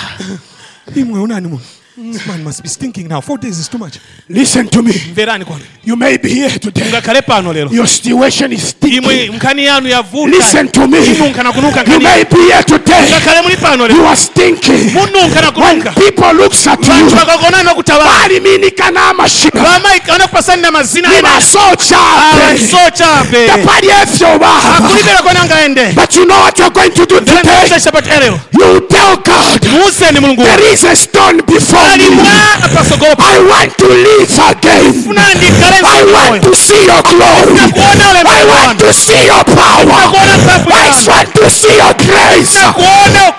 imwe 0.95 1.19
unani 1.19 1.47
munthu 1.47 1.65
This 1.97 2.25
man 2.25 2.41
must 2.43 2.63
be 2.63 2.69
stinking 2.69 3.07
now 3.09 3.19
four 3.19 3.37
days 3.37 3.59
is 3.59 3.67
too 3.67 3.77
much 3.77 3.99
Listen 4.29 4.67
to 4.69 4.81
me. 4.81 4.93
mverani 5.11 5.45
kwanu 5.45 5.63
You 5.83 5.95
may 5.97 6.17
be 6.17 6.29
here 6.29 6.49
today. 6.59 6.85
ngakhale 6.89 7.21
pano 7.21 7.53
lero 7.53 7.69
Your 7.71 7.85
situation 7.87 8.51
is 8.53 8.75
imwe 8.81 9.01
stinking. 9.01 9.35
nkhani 9.35 9.65
yanu 9.65 9.89
yavuta 9.89 10.37
Listen 10.37 10.69
to 10.69 10.87
me. 10.87 10.99
mununka 10.99 11.43
na 11.43 11.49
You 11.49 11.61
nkhani 11.61 12.03
may 12.03 12.23
be 12.23 12.37
here 12.47 12.63
today. 12.63 13.09
ngakhale 13.11 13.41
muli 13.41 13.57
pano 13.57 13.83
You 13.83 13.93
lero 13.95 14.07
are 14.07 14.15
stinking. 14.15 14.91
mununka 14.93 15.41
When 15.41 15.81
kununka 15.81 15.91
people 15.95 16.31
looks 16.33 16.65
at 16.67 16.79
you, 16.79 16.85
vantu 16.93 17.15
vakakuonani 17.15 17.63
nokutavana 17.63 18.11
bali 18.21 18.39
mimi 18.39 18.71
kana 18.71 19.13
mashina. 19.13 19.61
vamaika 19.61 20.11
vanakupasani 20.13 20.61
na 20.61 20.71
mazina 20.71 21.09
Ni 21.09 21.15
ena 21.15 21.29
masocha. 21.29 21.97
avaiso 22.31 22.77
chape 22.93 23.47
Tapali 23.47 23.87
efyo 23.87 24.39
baba. 24.39 24.77
akulibera 24.77 25.21
kona 25.23 25.41
angaende 25.41 25.91
But 25.95 26.15
you 26.15 26.25
know 26.25 26.39
what 26.39 26.57
you're 26.57 26.69
going 26.73 26.91
to 26.91 27.05
do 27.05 27.19
today? 27.19 27.67
shapateleyo 27.83 28.39
You 28.53 28.79
tell 28.87 29.17
God, 29.17 29.61
muuseni 29.71 30.19
mulungu 30.19 30.43
there 30.43 30.73
is 30.73 30.83
a 30.85 30.95
stone 30.95 31.41
before 31.45 31.80
I 31.81 33.39
want 33.41 33.73
to 33.77 33.87
live 33.89 34.29
again. 34.51 34.93
I 35.17 36.05
want 36.13 36.43
to 36.43 36.53
see 36.55 36.85
your 36.85 37.01
glory. 37.01 37.57
I 37.57 38.45
want 38.45 38.79
to 38.79 38.93
see 38.93 39.25
your 39.25 39.43
power. 39.43 39.89
I 39.89 40.93
want 41.09 41.33
to 41.35 41.49
see 41.49 41.75
your 41.75 41.93
grace. 41.97 42.53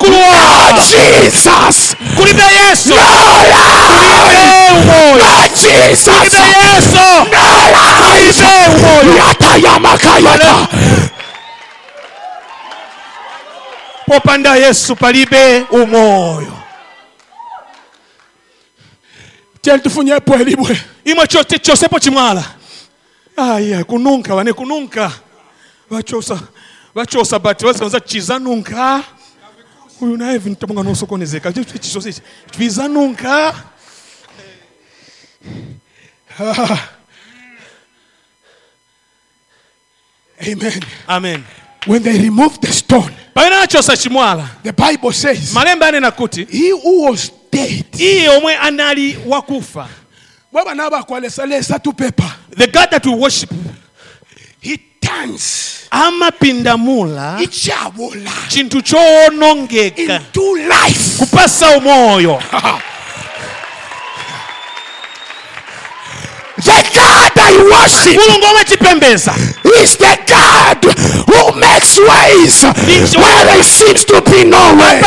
Lord 0.02 0.76
Jesus. 0.82 1.94
Kulida 2.18 2.48
Yesu. 2.50 2.94
Lord 5.22 5.50
Jesus. 5.54 6.10
Kulida 6.18 6.44
Yesu. 6.66 7.06
Kulida 8.82 9.16
yatayamakayata 9.18 10.68
popanda 14.06 14.56
yesu 14.56 14.96
palibe 14.96 15.64
umoyo 15.70 16.61
Tell 19.62 19.80
tufunyepo 19.80 20.34
elibwe. 20.34 20.80
imwe 21.04 21.26
chote 21.26 21.58
chosepo 21.58 21.98
chimwala 22.00 22.44
aya 23.36 23.84
kununka 23.84 24.34
wane 24.34 24.52
kununka. 24.52 25.12
Vachosa 25.90 26.40
vachosa 26.94 27.38
but 27.38 27.62
vazikanza 27.62 28.00
chizanunka 28.00 29.04
uyu 30.00 30.16
naye 30.16 30.38
vintamunga 30.38 30.82
nosokonezeka 30.82 31.52
chichose 31.52 32.22
vizanunka 32.58 33.54
Amen. 40.40 40.80
amen. 41.08 41.44
When 41.86 42.02
they 42.02 42.18
removed 42.20 42.62
the 42.62 42.72
stone, 42.72 43.12
pamene 43.34 43.62
achosa 43.62 43.96
chimwala 43.96 44.48
the 44.62 44.72
Bible 44.72 45.12
says, 45.12 45.54
malembe 45.54 45.84
anena 45.86 46.10
kuti 46.10 46.44
he 46.50 46.70
who 46.70 47.04
was 47.10 47.30
dead. 47.52 47.84
iye 48.00 48.28
omwe 48.28 48.56
anali 48.56 49.18
wakufa 49.26 49.88
Baba 50.52 50.74
nabakwalesalesa 50.74 51.78
tupepa. 51.78 52.32
the 52.56 52.66
god 52.66 52.90
that 52.90 53.06
we 53.06 53.14
worship. 53.14 53.50
He 54.60 54.76
turns. 55.00 55.78
Amapindamula 55.90 57.38
ichabola 57.42 58.30
chinthu 58.48 58.82
life. 60.56 61.18
kupasa 61.18 61.76
umoyo 61.76 62.42
I 67.52 67.56
worship 67.72 68.16
is 69.82 69.96
the 69.96 70.14
God 70.26 70.78
who 71.28 71.52
makes 71.58 71.98
ways 71.98 72.64
where 73.16 73.44
there 73.44 73.64
seems 73.64 74.04
to 74.04 74.20
be 74.22 74.44
no 74.44 74.74
way. 74.80 75.00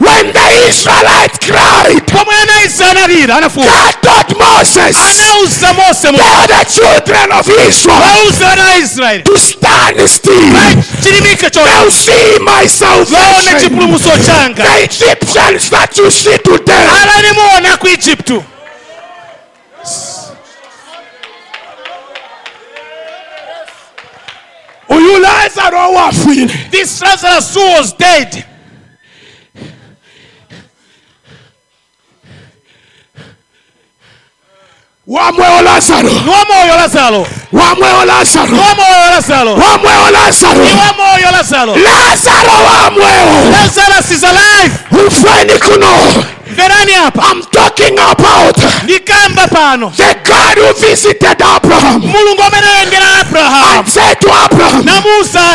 When 0.00 0.32
the 0.32 0.48
Israelites 0.68 1.38
cried, 1.46 2.02
God 3.66 3.94
taught 4.02 4.30
Moses, 4.38 4.96
tell 6.18 6.26
the 6.48 6.64
children 6.76 7.28
of 7.32 7.46
Israel 7.68 8.32
to 9.24 9.38
stand 9.38 9.96
still. 10.08 10.50
They'll 11.64 11.90
see 11.90 12.38
my 12.40 12.66
salvation. 12.66 13.68
The 14.64 14.84
Egyptians 14.84 15.70
that 15.70 15.90
you 15.98 16.10
see 16.10 16.38
today, 16.38 16.86
Lazaro 25.18 25.92
wafile. 25.92 26.46
this 26.70 27.00
lazarus 27.02 27.54
who 27.54 27.60
was 27.72 27.92
dead. 27.94 28.44
Wamweo 35.06 35.62
Lazaro, 35.62 36.08
niwamoyo 36.08 36.76
lazaro 36.76 37.26
wamweo 37.52 38.04
Lazaro, 38.04 38.46
niwamoyo 38.52 39.10
lazaro 39.14 39.50
wamweo 39.54 40.10
Lazaro, 40.10 40.54
niwamoyo 40.64 41.30
lazaro 41.32 41.76
Lazaro 41.76 42.64
wamweo. 42.64 43.50
lazarus 43.50 44.10
is 44.10 44.24
alive. 44.24 44.74
Kuno. 45.58 46.24
I'm 46.46 47.40
talking 47.48 47.96
about 47.96 48.54
the 48.56 50.12
God 50.24 50.56
who 50.58 50.68
visited 50.76 51.40
Abraham 51.40 52.00
mulungu 52.02 52.42
amene 52.42 52.66
ayendera 52.66 53.24
and 53.78 53.88
said 53.88 54.20
to 54.20 54.28
Abraham, 54.28 54.84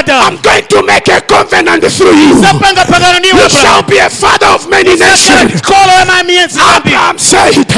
I'm 0.09 0.37
going 0.41 0.65
to 0.69 0.81
make 0.83 1.07
a 1.07 1.21
covenant 1.21 1.83
through 1.85 2.13
you. 2.15 2.33
zapanga 2.41 2.85
pangano 2.85 3.19
ndiwo 3.19 3.39
You 3.39 3.49
shall 3.49 3.83
be 3.83 3.97
a 3.99 4.09
father 4.09 4.47
of 4.47 4.67
many 4.69 4.95
nations. 4.95 5.61
kolo 5.61 5.91
ya 5.99 6.05
mamiyenzi 6.05 6.55
zambi 6.55 6.89
Abraham 6.89 7.17
said, 7.19 7.71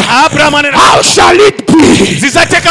How 0.74 1.02
shall 1.02 1.40
it 1.40 1.68
be? 1.68 2.20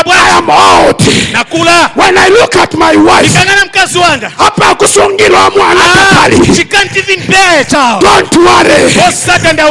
I 0.07 0.29
am 0.39 0.49
old. 0.51 1.01
nakula 1.33 1.91
When 1.97 2.17
I 2.19 2.29
look 2.29 2.57
at 2.57 2.75
my 2.75 2.97
wife, 2.97 3.27
ikangana 3.27 3.65
mkazi 3.67 3.99
wanga 3.99 4.31
hapa 4.37 4.75
kusungilwa 4.75 5.51
mwana 5.51 5.81
Ah, 5.85 6.29
she 6.57 6.65
can't 6.65 6.97
even 6.97 7.27
bear 7.27 7.61
a 7.61 7.65
child 7.65 8.01
Don't 8.03 8.37
worry. 8.37 8.95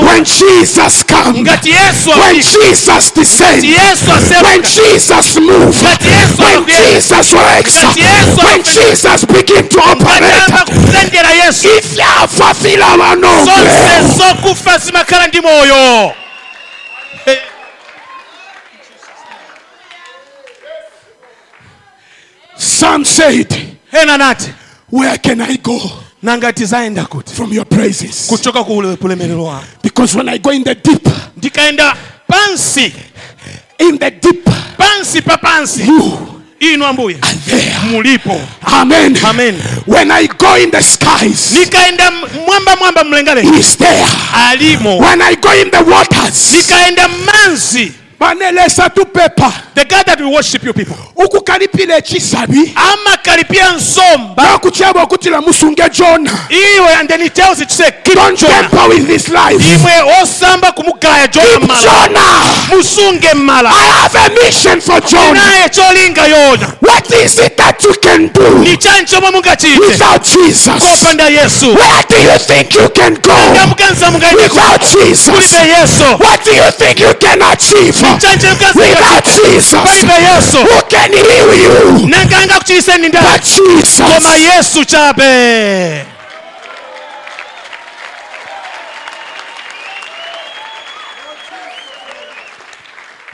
When 0.05 0.25
Jesus 0.59 1.03
comes, 1.03 1.39
when 1.39 2.35
Jesus 2.35 3.11
descends, 3.11 3.63
when 4.43 4.61
Jesus 4.63 5.39
moves, 5.39 5.81
when. 5.81 6.65
Jesus 6.67 7.33
works, 7.33 7.79
when. 8.43 8.63
Jesus 8.63 9.23
begins 9.25 9.69
to 9.69 9.79
operate, 9.79 10.23
atamba 10.23 10.65
kutengera 10.65 11.31
yesu. 11.31 11.67
Ifyafa 11.77 12.53
fila 12.53 12.85
wanonge. 12.95 13.45
zonse 13.45 14.17
zokufa 14.17 14.77
zimakhala 14.77 15.27
ndi 15.27 15.41
moyo. 15.41 16.13
Some 22.57 23.05
said, 23.05 23.77
Where 24.89 25.17
can 25.17 25.41
I 25.41 25.55
go 25.57 25.79
nangati 26.23 26.65
zayenda 26.65 27.05
kuti? 27.05 27.33
from 27.33 27.53
your 27.53 27.65
praises? 27.65 28.27
kuchoka 28.27 28.63
ku 28.65 28.77
ule- 28.77 28.95
kulemerero 28.97 29.61
Because 29.81 30.15
when 30.17 30.29
I 30.29 30.37
go 30.37 30.51
in 30.51 30.63
the 30.63 30.75
deep, 30.75 31.07
ndikaenda 31.37 31.95
pansi. 32.27 32.93
in 33.79 33.97
the 33.97 34.11
deep, 34.11 34.45
pansi 34.77 35.21
pa 35.21 35.37
pansi. 35.37 35.85
you 35.87 36.17
inu 36.59 36.85
ambuye. 36.85 37.17
mulipo. 37.91 38.39
Amen. 38.63 39.17
Amen. 39.25 39.55
When 39.85 40.11
I 40.11 40.27
go 40.27 40.55
in 40.57 40.71
the 40.71 40.81
skies, 40.81 41.53
nikaenda 41.53 42.11
mwamba 42.47 42.75
mwamba 42.75 43.03
mlengale. 43.03 43.41
He's 43.41 43.77
there. 43.77 44.05
alimo. 44.33 44.97
When 44.99 45.21
I 45.21 45.35
go 45.35 45.53
in 45.53 45.71
the 45.71 45.81
waters, 45.83 46.51
nikaenda 46.53 47.07
manzi 47.07 47.91
the 48.19 49.85
god 49.87 50.05
that 50.05 50.19
we 50.19 50.25
worship 50.25 50.63
you 50.63 50.73
people. 50.73 50.95
Ukukalipila 51.15 51.97
echisabi 51.97 52.73
amakalipia 52.75 53.71
nsomba. 53.71 54.43
Bakucheba 54.43 55.03
okutila 55.03 55.41
musunge 55.41 55.89
jona. 55.89 56.31
Iwe 56.49 56.93
and 56.99 57.09
then 57.09 57.21
he 57.21 57.29
tells 57.29 57.61
it 57.61 57.69
say 57.69 57.91
keep 58.03 58.15
don't 58.15 58.37
temper 58.37 58.89
with 58.89 59.07
this 59.07 59.29
life. 59.29 59.75
Imwe 59.75 60.21
osamba 60.21 60.71
kumugaya 60.71 60.88
jona 60.99 61.27
keep 61.27 61.61
mmala 61.63 62.23
musunge 62.69 63.33
mala. 63.33 63.69
i 63.69 63.83
have 64.01 64.15
a 64.15 64.29
mission 64.43 64.81
for 64.81 64.99
Jonah. 65.01 65.69
cholinga 65.71 66.27
yona. 66.27 66.75
What 66.81 67.11
is 67.11 67.39
it 67.39 67.57
that 67.57 67.81
you 67.83 67.93
can 68.01 68.27
do 68.33 68.43
ni 68.59 68.75
without 69.79 70.23
jesus? 70.23 70.79
Kopanda 70.83 71.29
yesu. 71.29 71.73
Where 71.75 72.03
do 72.09 72.17
you 72.21 72.37
think 72.39 72.73
you 72.75 72.89
can 72.89 73.15
go? 73.21 73.35
Without 74.35 74.81
jesus. 74.81 75.29
Kulibe 75.29 75.67
yesu. 75.69 76.05
What 76.19 76.43
do 76.43 76.51
you 76.53 76.71
think 76.71 76.99
you 76.99 77.13
can 77.19 77.41
achieve? 77.41 77.95
Without 78.75 79.23
jesus. 79.23 79.79
Kulibe 79.79 80.17
yesu. 80.19 80.57
Who 80.57 80.81
can 80.89 81.11
heal 81.13 81.53
you? 81.53 82.07
Nanganga 82.07 82.59
kuchiliseni 82.59 83.09
but 83.09 83.21
koma 83.21 83.39
jesus 83.41 84.39
yesu 84.39 84.85
chabe 84.85 86.18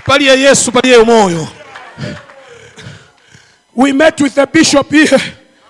paliye 0.06 0.39
yesu 0.41 0.72
paliye 0.72 0.98
moyo 1.04 1.48
We 3.76 3.91
met 3.94 4.22
with 4.22 4.34
the 4.36 4.46
bishop 4.48 4.89
here. 4.91 5.20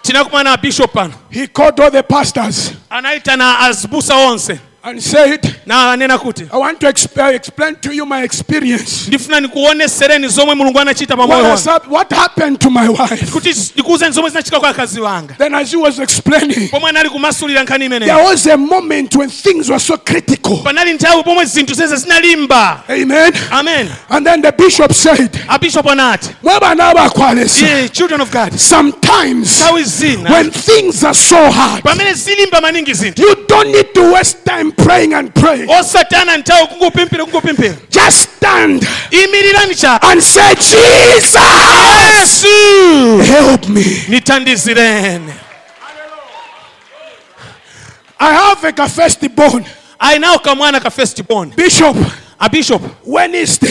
tinakumana 0.01 0.51
na 0.51 0.57
bishop 0.57 0.91
pano 0.93 1.13
He 1.31 1.47
called 1.47 1.79
all 1.79 1.89
the 1.91 2.03
pastors. 2.03 2.71
Anaita 2.89 3.35
na 3.37 3.59
azibusa 3.59 4.15
onse 4.15 4.59
and 4.85 5.01
said, 5.01 5.41
kuti 5.41 6.47
I 6.53 6.57
want 6.57 6.79
to 6.81 6.87
exp- 6.87 7.33
explain 7.33 7.75
to 7.77 7.91
you 7.93 8.05
my 8.05 8.23
experience. 8.23 9.07
ndifuna 9.07 9.39
ndikuonesereni 9.39 10.27
zomwe 10.27 10.55
mulungu 10.55 10.79
anachita 10.79 11.17
pa 11.17 11.27
moyo 11.27 11.39
What, 11.43 11.51
has 11.51 11.65
wanga 11.67 11.89
what 11.89 12.13
happened 12.13 12.59
to 12.59 12.69
my 12.69 12.87
wife? 12.87 13.25
kuti 13.31 13.49
ndikuwuzeni 13.73 14.11
zomwe 14.11 14.29
zinachita 14.29 14.59
kwa 14.59 14.69
akazi 14.69 14.99
wanga 15.01 15.33
Then, 15.37 15.55
as 15.55 15.71
he 15.71 15.77
was 15.77 15.99
explaining, 15.99 16.69
pomwe 16.69 16.89
anali 16.89 17.09
kumasulira 17.09 17.63
nkhani 17.63 17.89
there 17.89 18.23
was 18.23 18.45
a 18.47 18.57
moment 18.57 19.15
when 19.15 19.29
things 19.29 19.69
were 19.69 19.79
so 19.79 19.97
critical. 19.97 20.57
panali 20.63 20.93
nthawi 20.93 21.23
pomwe 21.23 21.45
zinthu 21.45 21.73
zeze 21.73 21.95
zinalimba 21.95 22.83
Amen. 22.89 23.33
amen 23.51 23.89
And 24.09 24.25
then 24.25 24.41
the 24.41 24.51
bishop 24.51 24.93
said, 24.93 25.29
abishop 25.47 25.87
anati 25.87 26.29
"Mwe 26.43 26.59
bana 26.59 26.93
bakwalesa, 26.93 27.65
"Ye, 27.65 27.89
children 27.89 28.21
of 28.21 28.31
god 28.31 28.53
Sometimes 28.59 29.63
when 30.29 30.51
things 30.51 31.03
are 31.03 31.13
so 31.15 31.51
hard, 31.51 31.83
pamene 31.83 32.13
zilimba 32.13 32.61
maningi 32.61 32.93
zinthu 32.93 33.21
you 33.21 33.35
don't 33.47 33.71
need 33.71 33.93
to 33.93 34.11
waste 34.13 34.37
time 34.45 34.71
praying 34.77 35.13
and 35.13 35.33
praying. 35.33 35.69
Oh, 35.69 35.79
osatana 35.79 36.37
nthawi 36.37 36.67
kungopimpira 36.67 37.25
kungopimpira 37.25 37.75
Just 37.89 38.29
stand 38.37 38.81
imirirani 39.11 39.75
and 40.03 40.21
say, 40.23 40.55
Jesus, 40.55 41.35
yesu 41.35 43.23
help 43.25 43.67
me. 43.69 43.83
nithandizireni 44.07 45.33
I 48.19 48.33
have 48.33 48.63
a 48.63 48.87
firstborn. 48.89 49.65
ayinawo 49.99 50.39
kamwana 50.39 50.79
ka 50.81 50.89
firstborn 50.89 51.49
Bishop, 51.55 51.95
a 52.39 52.49
bishop 52.49 52.81
when 53.05 53.35
is 53.35 53.57
pa 53.59 53.67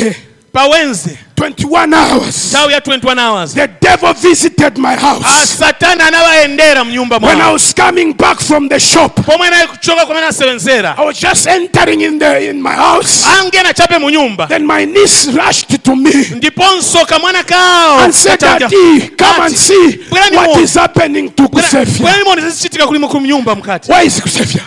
wednesday 0.63 1.19
21 1.37 1.93
hours. 1.95 2.49
nthawi 2.53 2.73
ya 2.73 2.81
21 2.81 3.19
hours. 3.19 3.55
The 3.55 3.67
devil 3.81 4.13
visited 4.15 4.79
my 4.79 4.95
Ah, 4.95 4.97
house. 5.15 5.57
satana 5.59 6.07
anawayendera 6.07 6.85
mnyumba 6.85 7.19
When 7.19 7.41
I 7.41 7.53
was 7.53 7.75
coming 7.75 8.13
back 8.17 8.41
from 8.41 8.69
the 8.69 8.79
shop, 8.81 9.21
pomwe 9.27 9.47
anali 9.49 9.69
kuchoka 9.69 10.07
kumene 10.07 10.27
asewenzera 10.27 10.95
I 10.99 11.05
was 11.05 11.19
just 11.21 11.47
entering 11.47 12.01
in 12.01 12.19
the 12.19 12.51
in 12.51 12.63
my 12.63 12.73
house. 12.75 13.27
angena 13.27 13.75
chape 13.75 13.99
mu 13.99 14.11
nyumba 14.11 14.47
Then 14.49 14.65
my 14.67 14.85
niece 14.87 15.27
rushed 15.33 15.83
to 15.85 15.97
me 15.97 16.11
ndiponso 16.13 17.05
kamwana 17.07 17.43
kao. 17.47 17.99
and 18.05 18.15
said, 18.15 18.39
Daddy, 18.39 19.09
come 19.19 19.43
and 19.47 19.57
see 19.57 19.99
what 20.11 20.61
is 20.61 20.75
happening 20.75 21.31
to 21.35 21.43
Bwera- 21.49 21.63
Kusefia. 21.63 22.01
bwerani 22.07 22.25
muone 22.25 22.41
zizichitika 22.43 22.87
kuli 22.87 22.99
mu 22.99 23.21
nyumba 23.21 23.55
mkati. 23.55 23.91
Why 23.93 24.07
is 24.07 24.21
Kusefia? 24.23 24.63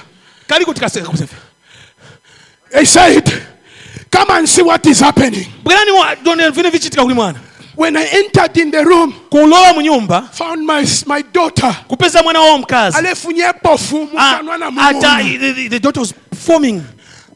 kali 0.48 0.66
kuti 0.66 0.80
kaseka 0.82 1.08
kusefia. 1.10 1.38
He 2.74 2.86
said, 2.86 3.32
Come 4.12 4.32
and 4.32 4.48
see 4.50 4.62
what 4.64 4.86
is 4.86 5.00
happening. 5.00 5.46
When 7.76 7.96
I 7.96 8.08
entered 8.12 8.58
in 8.58 8.72
the 8.72 8.84
room, 8.84 9.14
kulowa 9.30 9.76
mu 9.76 9.82
nyumba 9.82 10.30
found 10.34 10.66
my, 10.66 10.84
my 11.06 11.22
daughter. 11.22 11.76
kupeza 11.88 12.24
mwana 12.24 12.40
wawo 12.40 12.58
mkazi 12.58 12.98
Alefunye 12.98 13.54
pofu 13.62 14.10
Ah, 14.18 14.40
mukanwa 14.44 14.58
na 14.58 14.88
ata 14.88 15.24
the- 15.24 15.54
the- 15.54 15.70
the 15.70 15.80
daughter 15.80 16.00
was 16.02 16.14
forming 16.46 16.82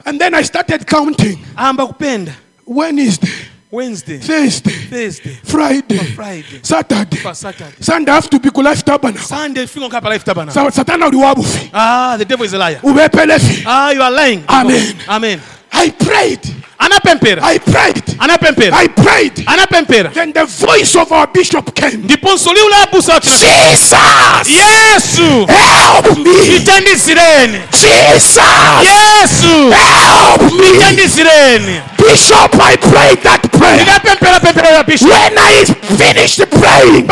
And 0.05 0.19
then 0.19 0.34
I 0.34 0.41
started 0.43 0.86
counting. 0.88 1.38
amba 1.55 1.86
kupenda 1.88 2.31
the 2.65 3.29
wednesday 3.71 4.17
Thursday, 4.17 4.73
thursday 4.89 5.38
Friday, 5.43 5.97
Friday. 6.15 6.60
Saturday. 6.63 7.17
saturday 7.34 7.71
Sunday 7.79 8.12
have 8.12 8.27
to 8.29 8.39
be 8.39 8.49
ku 8.49 8.62
life 8.63 8.84
tabernacle. 8.84 9.23
sunday 9.27 9.67
fika 9.67 9.88
nkapa 9.89 10.10
life 10.10 10.23
tabernacle. 10.25 10.71
Sa- 10.71 10.84
Satana 10.84 11.07
uliwabufi. 11.07 11.69
ah 11.73 12.15
the 12.17 12.25
devil 12.25 12.45
is 12.45 12.53
a 12.53 12.57
liar 12.57 12.79
Ubepelefi. 12.81 13.63
ah 13.67 13.91
you 13.91 14.01
are 14.01 14.12
lying 14.15 14.43
Amen. 14.49 14.95
amen 15.07 15.39
I 15.82 15.91
prayed. 15.91 16.39
anapempera 16.80 17.44
I 17.44 17.60
prayed. 17.60 18.04
anapempera 18.20 18.74
I 18.78 18.88
prayed. 18.88 19.34
anapempera 19.46 20.10
Then 20.13 20.34
the 20.34 20.46
voice 20.46 20.96
of 20.96 21.12
our 21.12 21.28
bishop 21.28 21.74
came. 21.76 21.98
ndiponso 21.98 22.54
liwu 22.54 22.70
la 22.70 22.82
abusa 22.84 23.13
wachina 23.13 23.36
Jesus! 23.36 24.50
yesu 24.50 25.46
Help 25.48 26.17
me! 26.17 26.56
itandizireni 26.56 27.60
Jesus! 27.72 28.38
yesu 28.84 29.72
Help 29.72 30.54
me! 30.54 30.67
itandizireni 30.78 31.82
Bishop, 31.98 32.56
I 32.62 32.78
prayed 32.78 33.22
that 33.24 33.41
prayer. 33.52 33.76
ndinapempera 33.76 34.39
pempera 34.39 34.70
ya 34.70 34.84
bishop 34.84 35.10
When 35.10 35.38
I 35.38 35.65
finished 35.98 36.39
praying, 36.50 37.06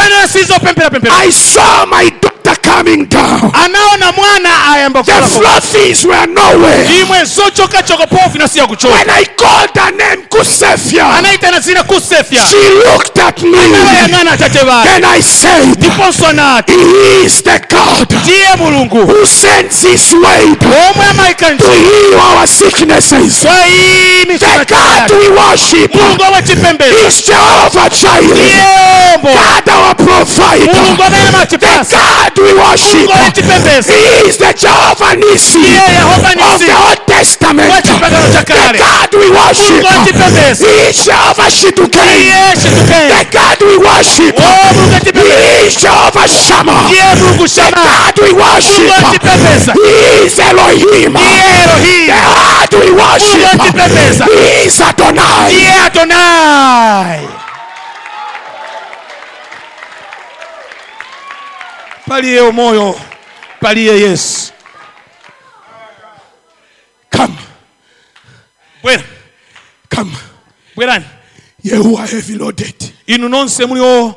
I 1.12 1.32
saw 1.32 1.86
my 1.86 2.10
daughter 2.10 2.39
coming 2.76 3.06
down. 3.10 3.52
anaona 3.66 4.12
mwana 4.12 4.50
ayamba 4.74 5.04
The 5.04 5.12
kukolako 5.12 6.08
were 6.08 6.26
nowhere. 6.28 7.00
imwe 7.02 7.24
zochokachoka 7.26 8.08
pofu 8.08 8.36
inasiya 8.36 8.68
kuchoka 8.68 8.94
When 8.96 9.10
I 9.10 9.26
called 9.26 9.76
her 9.76 9.92
name 9.92 10.24
Kusefia, 10.30 11.06
anaitana 11.18 11.60
zina 11.60 11.84
kusefya 11.84 12.42
she 12.50 12.70
looked 12.92 13.20
at 13.20 13.42
me. 13.42 13.58
awayang'ana 13.58 14.32
atate 14.32 14.66
bayo 14.66 14.84
Then 14.84 15.04
I 15.06 15.22
said, 15.22 15.66
ndiponso 15.78 16.28
anati 16.28 16.74
He 16.74 17.26
is 17.26 17.44
the 17.44 17.60
God 17.70 18.14
ndiye 18.24 18.56
mulungu 18.58 18.98
who 18.98 19.26
sends 19.26 19.82
His 19.82 20.14
word 20.14 20.64
omwe 20.64 21.06
amayika 21.10 21.46
to 21.58 21.72
heal 21.72 22.20
our 22.20 22.48
sicknesses. 22.48 23.40
kwa 23.42 23.68
iyi 23.68 24.38
The 24.40 24.66
God 24.66 25.12
we 25.20 25.28
worship 25.30 25.96
mulungu 25.96 26.24
wachipembedzo 26.34 27.08
is 27.08 27.24
Jehovah 27.26 27.90
Jireh. 27.90 29.22
God 29.24 29.70
our 29.70 29.96
provider. 29.96 30.74
mulungu 30.76 31.04
amene 31.04 31.46
The 31.50 31.58
God 31.58 32.38
we 32.38 32.54
worship. 32.60 33.08
He 33.88 34.28
is 34.28 34.38
the 34.38 34.52
Jehovah 34.54 35.16
Nissi. 35.16 35.64
Of 36.40 36.60
the 36.60 36.72
Old 36.72 37.02
Testament. 37.08 37.72
The 37.86 38.72
God 38.78 39.10
we 39.16 39.28
worship. 39.32 39.84
Wachipembedzo 39.84 40.68
He 40.68 40.90
is 40.90 40.98
Jehovah 41.06 41.50
ndiye 41.50 42.56
The 43.10 43.24
God 43.32 43.58
we 43.62 43.78
worship. 43.78 44.36
Oh, 44.38 44.70
He 45.14 45.68
is 45.68 45.76
Jehovah 45.76 46.28
Shammah. 46.28 46.90
The 46.90 47.72
God 47.72 48.16
we 48.22 48.32
worship. 48.34 48.92
He 49.76 50.26
is 50.26 50.40
Elohim. 50.40 51.14
The 51.14 52.08
God 52.08 52.70
we 52.80 52.92
worship. 52.92 53.60
He 54.28 54.66
is 54.68 54.82
Adonai. 54.82 55.70
adonai 55.86 57.49
paliye 62.10 62.42
umoyo 62.42 62.96
paliye 63.60 64.00
yesu. 64.00 64.52
Kama 67.10 67.38
bwera. 68.84 69.04
Kama 69.90 70.18
bwerani. 70.76 71.06
Heavy 72.10 72.36
loaded. 72.36 72.94
inu 73.08 73.30
nonse 73.30 73.66
mulio 73.66 74.16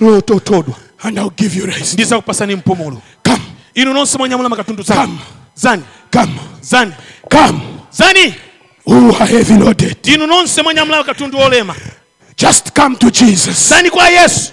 lototodwa 0.00 0.74
And 1.02 1.18
I'll 1.18 1.30
give 1.36 1.58
you 1.58 1.66
rest. 1.66 1.94
ndiza 1.94 2.16
kupasani 2.16 2.54
mpumulo. 2.56 3.02
Kama 3.22 3.44
inu 3.74 3.92
nonse 3.94 4.18
mwanyamula 4.18 4.48
makatundu 4.48 4.82
zani 4.82 5.18
zani. 5.54 5.82
Kama 6.10 6.40
zani. 6.60 6.92
Kama 7.28 7.60
zani. 7.90 8.34
Are 9.20 9.26
heavy 9.26 9.54
inu 10.04 10.26
nonse 10.26 10.62
mwanyamula 10.62 10.98
makatundu 10.98 11.38
olema. 11.38 11.74
Just 12.36 12.72
come 12.80 12.96
to 12.96 13.10
Jesus. 13.10 13.68
zani 13.68 13.90
kwa 13.90 14.08
yesu 14.08 14.52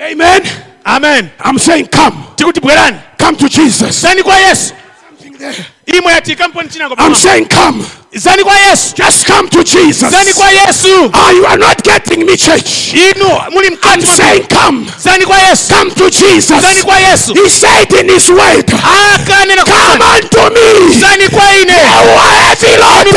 Amen. 0.00 0.42
amen 0.86 1.30
I'm 1.44 1.58
saying 1.58 1.86
come. 1.88 2.16
tikuti 2.36 2.60
bwerani 2.60 2.98
Come 3.18 3.36
to 3.36 3.48
Jesus. 3.48 4.02
zani 4.02 4.22
kwa 4.22 4.36
yesu 4.36 4.74
Something 5.08 5.38
there. 5.38 5.64
imwe 5.98 6.12
yatika 6.12 6.48
mponi 6.48 6.68
chinako 6.68 6.94
I'm 7.06 7.14
saying 7.14 7.46
come. 7.48 7.84
Zani 8.14 8.42
kwa 8.44 8.56
yesu 8.58 8.94
Just 8.96 9.26
come 9.26 9.48
to 9.48 9.62
Jesus. 9.62 10.10
zani 10.10 10.32
kwa 10.34 10.50
yesu 10.50 11.10
Ah, 11.12 11.30
you 11.32 11.46
are 11.46 11.56
not 11.58 11.82
getting 11.84 12.24
me, 12.26 12.36
church. 12.36 12.92
inu 12.94 13.28
muli 13.52 13.68
I'm 13.84 14.02
saying 14.02 14.46
come. 14.48 14.86
zani 14.98 15.24
kwa 15.26 15.38
yesu 15.38 15.74
Come 15.74 15.90
to 15.90 16.10
Jesus. 16.10 16.60
zani 16.60 16.82
kwa 16.82 16.98
yesu 16.98 17.34
He 17.34 17.48
said 17.50 17.92
in 17.92 18.08
his 18.10 18.28
word, 18.30 18.66
akanena 18.66 19.62
Come 19.64 20.02
unto 20.16 20.50
me. 20.50 20.94
zani 21.00 21.28
kwa 21.28 21.44
ine 21.62 21.72
You 21.72 22.18
are 22.18 22.36
heavy 22.46 22.76
loaded. 22.76 23.14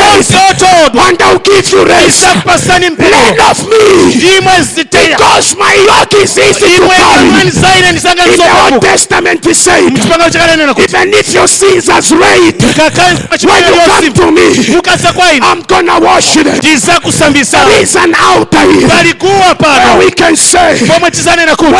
And 1.04 1.22
I'll 1.22 1.38
give 1.38 1.72
you 1.72 1.84
rest. 1.84 2.08
isakupasani 2.22 2.86
Learn 2.98 3.40
of 3.50 3.58
me. 3.68 4.12
imwe 4.36 4.62
ziteya 4.74 5.16
Because 5.18 5.56
my 5.58 5.74
yoke 5.74 6.14
is 6.22 6.38
easy 6.38 6.60
to 6.60 6.88
carry. 6.88 7.28
In 7.44 8.36
the 8.36 8.70
Old 8.72 8.82
Testament, 8.82 9.44
he 9.44 9.54
said, 9.54 9.82
mchipangano 9.92 10.30
chakanenena 10.30 10.74
kuti 10.74 10.84
even 10.94 11.14
if 11.14 11.34
your 11.34 11.48
sins 11.48 11.88
as 11.88 12.12
kakali 12.12 13.18
when 13.44 13.64
you 13.64 13.80
come 13.86 14.12
to 14.12 14.30
me, 14.30 14.42
mukasa 14.84 15.12
kwa 15.12 15.32
ine 15.32 15.46
I'm 15.46 15.62
gonna 15.68 15.98
wash 15.98 16.36
it. 16.36 16.46
ndizakusambisa 16.46 17.58
There 17.64 17.82
is 17.82 17.96
an 17.96 18.14
altar 18.14 18.60
here 18.72 18.86
palikuwa 18.88 19.56
where 19.60 19.98
we 19.98 20.10
can 20.10 20.36
say, 20.36 20.76
pomwe 20.86 21.10
tizanena 21.10 21.56
kuti 21.56 21.74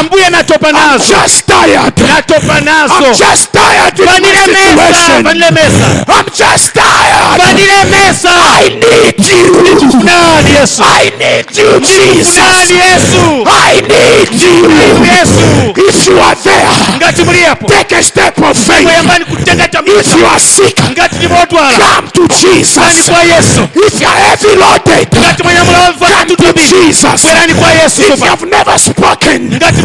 ambuye 0.00 0.30
natopa 0.30 0.68
I'm 0.68 0.76
nazo 0.76 1.14
just 1.22 1.46
tired. 1.46 1.92
natopa 2.08 2.54
I'm 2.58 3.14
just 3.14 3.52
tired 3.52 3.98
in 3.98 4.04
my 4.04 4.12
vanilemesa 4.12 4.70
situation. 4.70 5.22
vanilemesa 5.24 6.04
I'm 6.08 6.24
just 6.38 6.72
tired. 6.74 7.38
vanilemesa 7.38 8.30
I 8.30 8.68
need 8.68 9.26
you. 9.26 10.00
nani 10.04 10.50
yesu 10.60 10.82
I 10.82 11.10
need 11.18 11.58
you, 11.58 11.80
Jesus. 11.80 12.36
nani 12.36 12.80
yesu 12.80 13.46
I 13.46 13.80
need 13.80 14.42
you. 14.42 14.70
yesu 15.04 15.44
If 15.88 16.06
you 16.06 16.20
are 16.20 16.36
there, 16.36 16.68
ngati 16.96 17.22
muliyapo 17.24 17.66
take 17.68 17.96
a 17.96 18.02
step 18.02 18.38
of 18.38 18.58
faith. 18.66 18.82
mweyambani 18.82 19.24
kutenga 19.24 19.64
If 19.64 20.16
you 20.16 20.26
are 20.26 20.40
sick, 20.40 20.80
ngati 20.90 21.16
ndi 21.16 21.28
modwala 21.28 21.73
come 21.78 22.08
to 22.10 22.28
Jesus. 22.28 23.08
If 23.08 24.00
you 24.00 24.06
are 24.06 24.20
heavy 24.26 24.54
loaded, 24.56 25.10
come 25.10 26.36
to 26.36 26.52
Jesus. 26.52 27.22
bwerani 27.22 27.54
kwa 27.54 27.72
yesu 27.72 28.02
If 28.02 28.20
you 28.20 28.26
have 28.26 28.46
never 28.46 28.78
spoken 28.78 29.50
ngati 29.50 29.82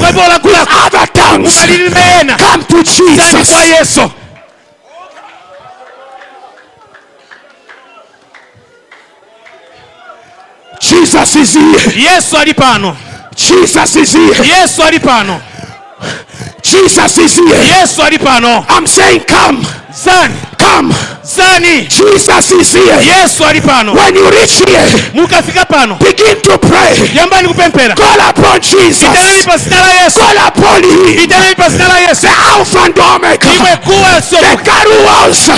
other 0.85 1.07
tongues, 1.13 1.65
come 2.37 2.63
to 2.65 2.83
Jesus. 2.83 3.99
Jesus 10.79 11.35
is 11.35 11.53
here. 11.53 12.11
yesu 12.11 12.37
ali 12.37 12.53
pano 12.53 12.95
Jesus 13.35 13.95
is 13.95 14.13
here. 14.13 14.43
yesu 14.43 14.83
ali 14.83 14.99
pano 14.99 15.41
Jesus 16.61 17.17
is 17.17 17.35
here. 17.35 17.57
yesu 17.79 18.01
ali 18.03 18.17
pano 18.17 18.65
I'm 18.69 18.87
saying, 18.87 19.23
come, 19.27 19.65
zani 20.03 20.35
come. 20.57 20.93
zani 21.23 21.87
Jesus 21.89 22.51
is 22.51 22.73
here. 22.73 22.99
yesu 23.03 23.43
ali 23.45 23.61
pano 23.61 23.93
When 23.93 24.15
you 24.15 24.29
reach 24.31 24.63
here, 24.65 24.85
mukafika 25.13 25.65
pano 25.65 25.95
begin 25.99 26.41
to 26.41 26.57
pray. 26.57 26.95
yambani 27.15 27.47
kupempera. 27.47 27.95
Call 27.95 28.19
upon 28.29 28.61
Jesus. 28.61 29.09
Jesus. 29.11 29.45
pa 29.45 29.57
zina 29.57 29.75
la 29.81 30.03
yesu 30.03 30.19
Call 30.19 30.37
upon 30.47 30.83
Him. 30.83 31.19
itanani 31.23 31.55
pa 31.55 31.69
zina 31.69 31.87
la 31.87 31.97
yesu 31.99 32.21
The 32.21 32.33
Alpha 32.53 32.79
and 32.85 32.99
Omega. 32.99 33.47
imwe 33.53 33.77
kuwa 33.85 34.21
The 34.21 34.21
somo 34.21 34.57
God 34.63 34.85
who 34.87 34.97
was. 35.05 35.49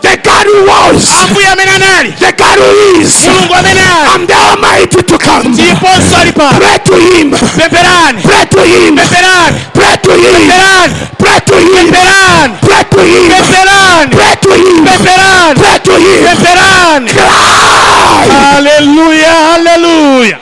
The 0.00 0.16
God 0.22 0.46
who 0.46 0.58
was. 0.70 1.10
ambuye 1.22 1.46
amene 1.48 1.70
anali 1.72 2.12
The 2.12 2.32
God 2.32 2.58
who 2.58 3.00
is. 3.02 3.26
mulungu 3.26 3.54
amene 3.54 3.80
I'm 4.14 4.26
the 4.26 4.34
Almighty 4.34 5.02
to 5.02 5.18
come. 5.18 5.48
Ndipo 5.48 5.86
ali 6.20 6.32
pano 6.32 6.58
Pray 6.58 6.78
to 6.78 6.94
Him. 6.96 7.30
Pemperani. 7.30 8.22
Pray 8.22 8.44
to 8.46 8.60
Him. 8.62 8.96
Pemperani. 8.96 9.58
Pray 9.74 9.96
to 10.02 10.12
Him. 10.12 10.34
Pemperani. 10.34 10.94
Pray 11.18 11.40
to 11.40 11.54
Him. 11.58 11.86
Pemperani. 11.90 12.54
Pray 12.62 12.84
to 12.90 13.00
Him. 13.02 13.32
Pempherani 13.48 14.10
Pray 14.16 14.36
to 14.42 14.50
Him. 14.54 14.84
pempherani 14.86 15.60
Pray 15.60 15.78
to 15.78 15.92
Him. 15.92 16.24
pempherani 16.24 17.10
Cry. 17.10 18.28
haleluya 18.52 19.32
haleluya 19.50 20.38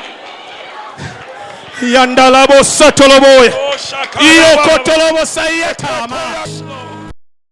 yandalabosatoloboya 1.92 3.52
oh, 3.54 4.22
iyo 4.24 4.58
kotolobosa 4.64 5.50
iyetama 5.50 6.16
Yes, 6.46 6.60
Lord. 6.60 6.85